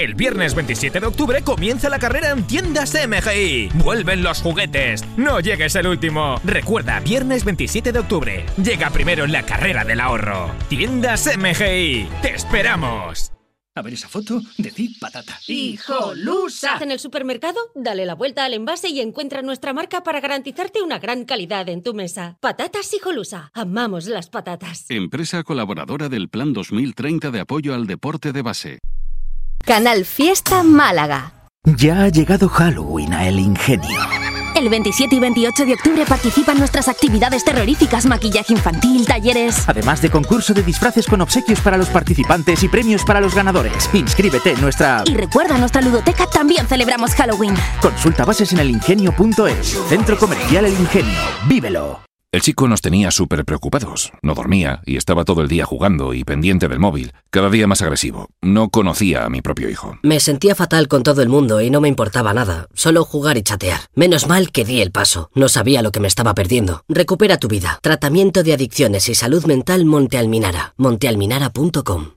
El 0.00 0.14
viernes 0.14 0.54
27 0.54 0.98
de 0.98 1.06
octubre 1.06 1.42
comienza 1.42 1.90
la 1.90 1.98
carrera 1.98 2.30
en 2.30 2.46
tiendas 2.46 2.94
MGI. 2.94 3.68
Vuelven 3.74 4.22
los 4.22 4.40
juguetes. 4.40 5.04
No 5.18 5.40
llegues 5.40 5.74
el 5.74 5.86
último. 5.86 6.40
Recuerda, 6.42 7.00
viernes 7.00 7.44
27 7.44 7.92
de 7.92 7.98
octubre. 7.98 8.46
Llega 8.56 8.88
primero 8.88 9.26
en 9.26 9.32
la 9.32 9.42
carrera 9.42 9.84
del 9.84 10.00
ahorro. 10.00 10.52
Tiendas 10.70 11.28
MGI. 11.36 12.08
Te 12.22 12.34
esperamos. 12.34 13.30
A 13.74 13.82
ver 13.82 13.92
esa 13.92 14.08
foto, 14.08 14.40
decid 14.56 14.92
patata. 14.98 15.38
¡Hijolusa! 15.46 16.78
En 16.80 16.92
el 16.92 16.98
supermercado, 16.98 17.60
dale 17.74 18.06
la 18.06 18.14
vuelta 18.14 18.46
al 18.46 18.54
envase 18.54 18.88
y 18.88 19.00
encuentra 19.00 19.42
nuestra 19.42 19.74
marca 19.74 20.02
para 20.02 20.20
garantizarte 20.20 20.80
una 20.80 20.98
gran 20.98 21.26
calidad 21.26 21.68
en 21.68 21.82
tu 21.82 21.92
mesa. 21.92 22.38
Patatas 22.40 22.94
Hijolusa. 22.94 23.50
Amamos 23.52 24.06
las 24.06 24.30
patatas. 24.30 24.86
Empresa 24.88 25.42
colaboradora 25.42 26.08
del 26.08 26.30
Plan 26.30 26.54
2030 26.54 27.30
de 27.30 27.40
apoyo 27.40 27.74
al 27.74 27.86
deporte 27.86 28.32
de 28.32 28.40
base. 28.40 28.78
Canal 29.64 30.04
Fiesta 30.04 30.62
Málaga. 30.62 31.32
Ya 31.64 32.02
ha 32.02 32.08
llegado 32.08 32.48
Halloween 32.48 33.12
a 33.12 33.28
El 33.28 33.38
Ingenio. 33.38 34.00
El 34.56 34.68
27 34.68 35.14
y 35.14 35.20
28 35.20 35.64
de 35.64 35.74
octubre 35.74 36.04
participa 36.06 36.52
en 36.52 36.58
nuestras 36.58 36.88
actividades 36.88 37.44
terroríficas, 37.44 38.04
maquillaje 38.04 38.52
infantil, 38.52 39.06
talleres. 39.06 39.68
Además 39.68 40.02
de 40.02 40.10
concurso 40.10 40.54
de 40.54 40.62
disfraces 40.62 41.06
con 41.06 41.20
obsequios 41.20 41.60
para 41.60 41.76
los 41.76 41.88
participantes 41.88 42.62
y 42.62 42.68
premios 42.68 43.04
para 43.04 43.20
los 43.20 43.34
ganadores. 43.34 43.88
Inscríbete 43.92 44.52
en 44.52 44.60
nuestra... 44.60 45.04
Y 45.06 45.14
recuerda, 45.14 45.56
nuestra 45.56 45.80
ludoteca 45.82 46.26
también 46.26 46.66
celebramos 46.66 47.14
Halloween. 47.14 47.54
Consulta 47.80 48.24
bases 48.24 48.52
en 48.52 48.58
elingenio.es. 48.58 49.78
Centro 49.88 50.18
Comercial 50.18 50.64
El 50.64 50.72
Ingenio. 50.72 51.18
Vívelo. 51.46 52.09
El 52.32 52.42
chico 52.42 52.68
nos 52.68 52.80
tenía 52.80 53.10
súper 53.10 53.44
preocupados. 53.44 54.12
No 54.22 54.34
dormía 54.34 54.82
y 54.86 54.96
estaba 54.96 55.24
todo 55.24 55.42
el 55.42 55.48
día 55.48 55.64
jugando 55.64 56.14
y 56.14 56.22
pendiente 56.22 56.68
del 56.68 56.78
móvil, 56.78 57.12
cada 57.30 57.50
día 57.50 57.66
más 57.66 57.82
agresivo. 57.82 58.28
No 58.40 58.68
conocía 58.68 59.24
a 59.24 59.28
mi 59.28 59.42
propio 59.42 59.68
hijo. 59.68 59.98
Me 60.04 60.20
sentía 60.20 60.54
fatal 60.54 60.86
con 60.86 61.02
todo 61.02 61.22
el 61.22 61.28
mundo 61.28 61.60
y 61.60 61.70
no 61.70 61.80
me 61.80 61.88
importaba 61.88 62.32
nada, 62.32 62.68
solo 62.72 63.04
jugar 63.04 63.36
y 63.36 63.42
chatear. 63.42 63.80
Menos 63.96 64.28
mal 64.28 64.52
que 64.52 64.64
di 64.64 64.80
el 64.80 64.92
paso, 64.92 65.30
no 65.34 65.48
sabía 65.48 65.82
lo 65.82 65.90
que 65.90 65.98
me 65.98 66.06
estaba 66.06 66.32
perdiendo. 66.32 66.84
Recupera 66.88 67.38
tu 67.38 67.48
vida. 67.48 67.80
Tratamiento 67.82 68.44
de 68.44 68.52
adicciones 68.52 69.08
y 69.08 69.16
salud 69.16 69.44
mental 69.46 69.84
Monte 69.84 70.16
Alminara. 70.16 70.74
montealminara.com. 70.76 72.10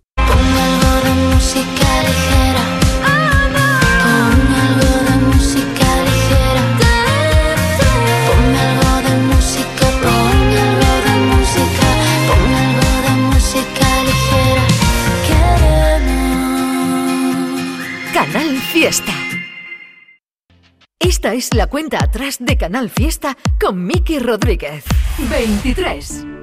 Esta 21.00 21.34
es 21.34 21.54
la 21.54 21.68
cuenta 21.68 22.04
atrás 22.04 22.36
de 22.42 22.58
Canal 22.58 22.90
Fiesta 22.90 23.38
con 23.58 23.86
Miki 23.86 24.20
Rodríguez. 24.20 24.84
23. 25.30 26.43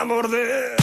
a 0.00 0.04
morder. 0.04 0.79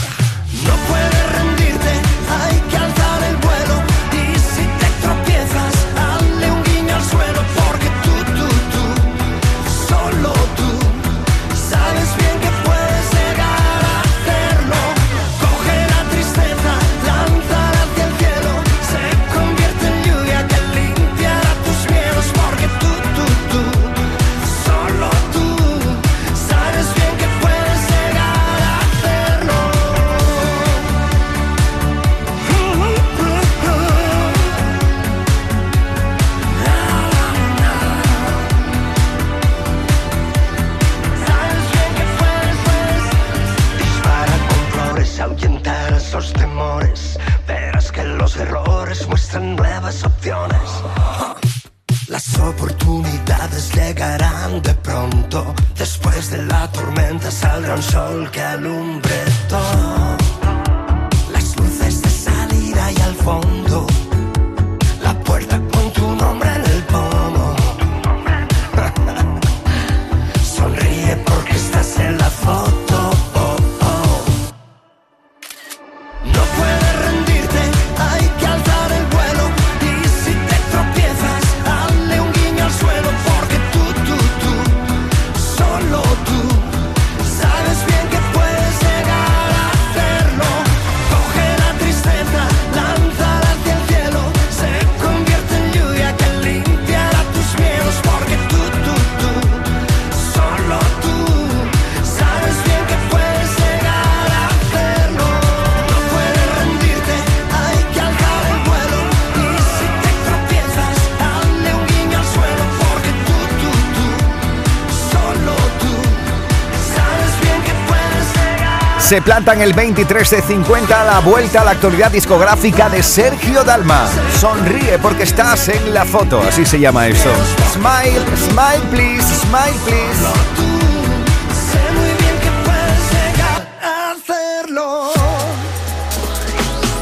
Se 119.08 119.22
plantan 119.22 119.62
el 119.62 119.72
23 119.72 120.28
de 120.28 120.42
50 120.42 121.00
a 121.00 121.02
la 121.02 121.20
vuelta 121.20 121.62
a 121.62 121.64
la 121.64 121.70
actualidad 121.70 122.10
discográfica 122.10 122.90
de 122.90 123.02
Sergio 123.02 123.64
Dalma. 123.64 124.06
Sonríe 124.38 124.98
porque 124.98 125.22
estás 125.22 125.70
en 125.70 125.94
la 125.94 126.04
foto, 126.04 126.42
así 126.46 126.66
se 126.66 126.78
llama 126.78 127.06
eso. 127.06 127.30
Smile, 127.72 128.20
smile 128.36 128.84
please, 128.90 129.24
smile 129.40 129.78
please. 129.86 130.28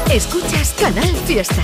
Escuchas 0.09 0.73
Canal 0.79 1.13
Fiesta. 1.25 1.63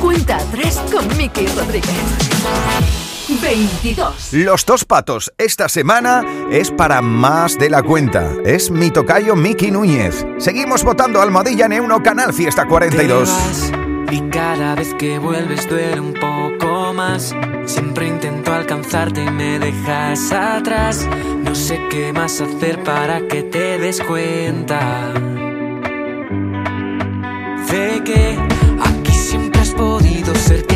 Cuenta 0.00 0.36
atrás 0.36 0.80
con 0.90 1.06
Miki 1.18 1.46
Rodríguez. 1.48 3.05
22. 3.28 4.32
Los 4.32 4.64
dos 4.64 4.84
patos 4.84 5.32
esta 5.38 5.68
semana 5.68 6.24
es 6.50 6.70
para 6.70 7.02
más 7.02 7.58
de 7.58 7.70
la 7.70 7.82
cuenta. 7.82 8.32
Es 8.44 8.70
mi 8.70 8.90
tocayo 8.90 9.34
Miki 9.34 9.70
Núñez. 9.70 10.24
Seguimos 10.38 10.84
votando 10.84 11.20
Almohadilla 11.20 11.66
N1 11.66 12.02
Canal 12.02 12.32
Fiesta 12.32 12.66
42. 12.66 13.72
Y 14.10 14.20
cada 14.30 14.76
vez 14.76 14.94
que 14.94 15.18
vuelves 15.18 15.68
duele 15.68 16.00
un 16.00 16.14
poco 16.14 16.92
más. 16.92 17.34
Siempre 17.64 18.06
intento 18.06 18.52
alcanzarte 18.52 19.24
y 19.24 19.30
me 19.30 19.58
dejas 19.58 20.30
atrás. 20.32 21.08
No 21.42 21.54
sé 21.54 21.80
qué 21.90 22.12
más 22.12 22.40
hacer 22.40 22.82
para 22.84 23.26
que 23.26 23.42
te 23.42 23.78
des 23.78 24.00
cuenta. 24.02 25.12
De 27.70 28.02
que 28.04 28.38
aquí 28.80 29.12
siempre 29.12 29.60
has 29.60 29.70
podido 29.70 30.34
ser 30.36 30.64
ser. 30.64 30.75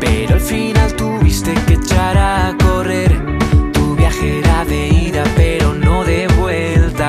Pero 0.00 0.34
al 0.34 0.40
final 0.40 0.92
tuviste 0.94 1.54
que 1.66 1.74
echar 1.74 2.16
a 2.16 2.54
correr. 2.62 3.20
Tu 3.72 3.96
viaje 3.96 4.38
era 4.38 4.64
de 4.64 4.88
ida, 4.88 5.24
pero 5.36 5.74
no 5.74 6.04
de 6.04 6.26
vuelta. 6.38 7.08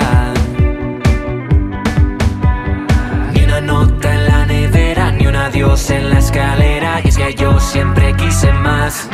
Ni 3.34 3.44
una 3.44 3.62
nota 3.62 4.14
en 4.14 4.26
la 4.26 4.46
nevera, 4.46 5.12
ni 5.12 5.28
un 5.28 5.36
adiós 5.36 5.90
en 5.90 6.10
la 6.10 6.20
escalera. 6.20 7.02
Y 7.04 7.10
es 7.10 7.18
que 7.18 7.34
yo 7.36 7.60
siempre 7.60 8.16
quise 8.16 8.52
más. 8.54 9.10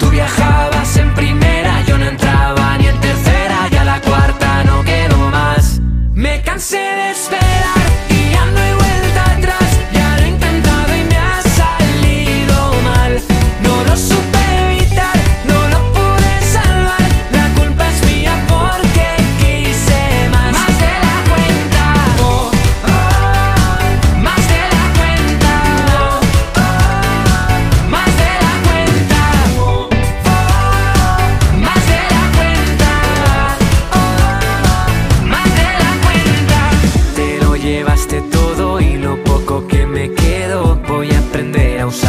Tú 0.00 0.10
viajabas 0.10 0.96
en 0.96 1.14
primera, 1.14 1.82
yo 1.86 1.98
no 1.98 2.06
entraba 2.06 2.76
ni 2.78 2.86
en 2.86 3.00
tercera. 3.00 3.68
Y 3.70 3.76
a 3.76 3.84
la 3.84 4.00
cuarta 4.00 4.64
no 4.64 4.82
quedó 4.82 5.18
más. 5.30 5.80
Me 6.12 6.42
cansé 6.42 6.78
de 6.78 7.10
esperar 7.10 7.37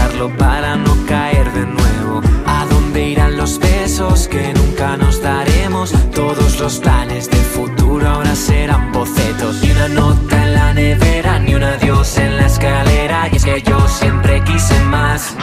usarlo 0.09 0.29
para 0.37 0.75
no 0.75 0.95
caer 1.07 1.51
de 1.51 1.65
nuevo. 1.65 2.21
¿A 2.45 2.65
dónde 2.65 3.09
irán 3.09 3.37
los 3.37 3.59
besos 3.59 4.27
que 4.27 4.53
nunca 4.53 4.97
nos 4.97 5.21
daremos? 5.21 5.93
Todos 6.13 6.59
los 6.59 6.79
planes 6.79 7.29
del 7.29 7.39
futuro 7.39 8.07
ahora 8.07 8.35
serán 8.35 8.91
bocetos. 8.91 9.61
Ni 9.61 9.71
una 9.71 9.87
nota 9.89 10.43
en 10.43 10.53
la 10.53 10.73
nevera, 10.73 11.39
ni 11.39 11.55
un 11.55 11.63
adiós 11.63 12.17
en 12.17 12.37
la 12.37 12.45
escalera. 12.47 13.29
Y 13.31 13.37
es 13.37 13.45
que 13.45 13.61
yo 13.61 13.87
siempre 13.87 14.43
quise 14.43 14.79
más. 14.85 15.35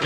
Tú 0.00 0.05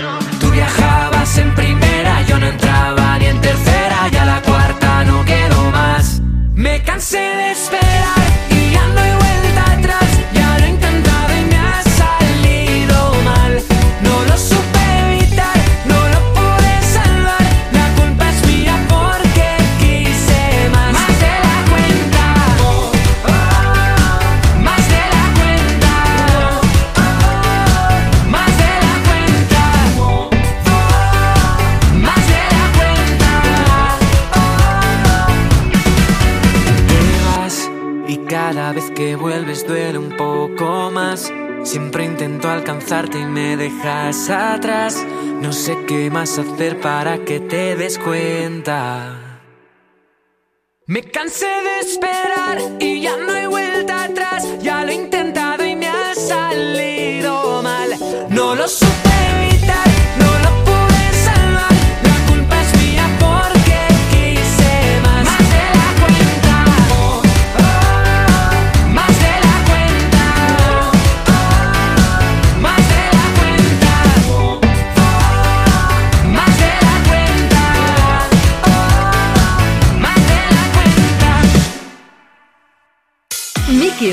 y 43.13 43.25
me 43.25 43.57
dejas 43.57 44.29
atrás. 44.29 45.05
No 45.41 45.51
sé 45.51 45.77
qué 45.87 46.09
más 46.09 46.39
hacer 46.39 46.79
para 46.79 47.17
que 47.25 47.39
te 47.39 47.75
des 47.75 47.97
cuenta. 47.99 49.41
Me 50.85 51.03
cansé 51.03 51.47
de 51.47 51.79
esperar 51.79 52.57
y 52.79 53.01
ya 53.01 53.17
no 53.17 53.31
hay 53.33 53.47
vuelta 53.47 54.00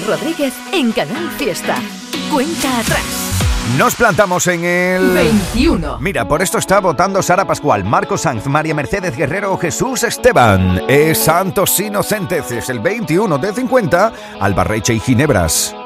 Rodríguez 0.08 0.54
en 0.72 0.90
Canal 0.90 1.30
Fiesta. 1.32 1.76
Cuenta 2.32 2.80
atrás. 2.80 3.28
Nos 3.76 3.94
plantamos 3.94 4.46
en 4.46 4.64
el 4.64 5.10
21. 5.10 5.98
Mira, 6.00 6.26
por 6.26 6.40
esto 6.40 6.56
está 6.56 6.80
votando 6.80 7.22
Sara 7.22 7.46
Pascual, 7.46 7.84
Marco 7.84 8.16
Sanz, 8.16 8.46
María 8.46 8.74
Mercedes 8.74 9.14
Guerrero 9.14 9.58
Jesús 9.58 10.04
Esteban. 10.04 10.80
Es 10.88 11.18
Santos 11.18 11.78
Inocentes, 11.78 12.50
es 12.50 12.70
el 12.70 12.80
21 12.80 13.36
de 13.36 13.52
50, 13.52 14.12
Albarreche 14.40 14.94
y 14.94 15.00
Ginebras. 15.00 15.76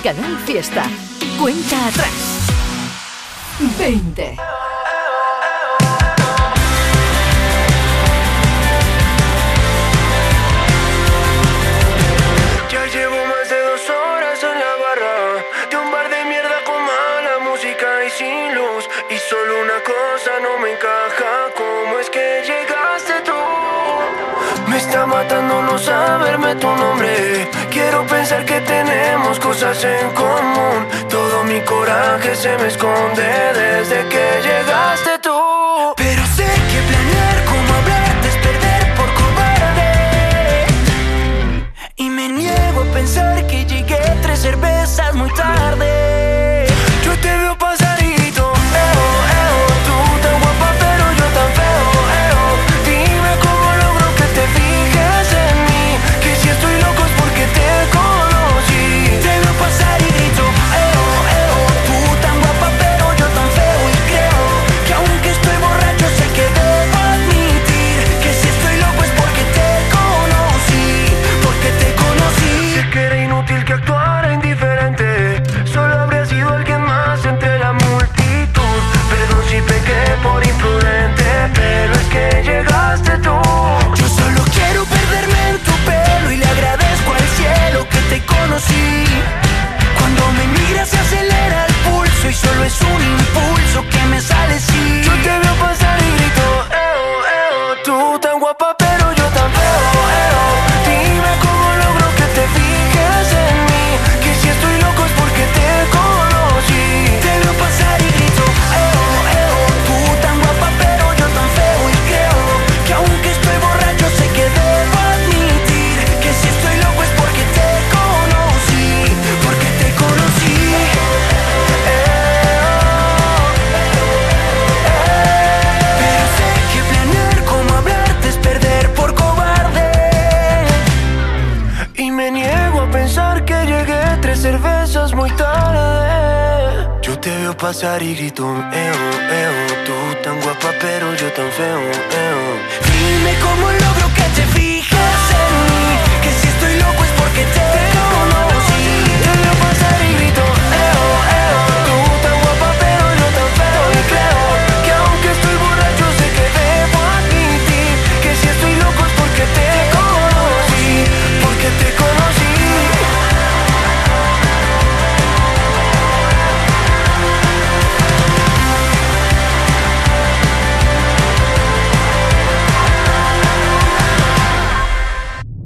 Canal 0.00 0.36
Fiesta. 0.46 1.09
que 28.38 28.60
tenemos 28.60 29.40
cosas 29.40 29.82
en 29.82 30.10
común. 30.10 30.86
Todo 31.08 31.42
mi 31.44 31.60
coraje 31.62 32.36
se 32.36 32.56
me 32.58 32.68
esconde 32.68 33.22
desde 33.54 34.08
que 34.08 34.40
llegaste. 34.42 35.09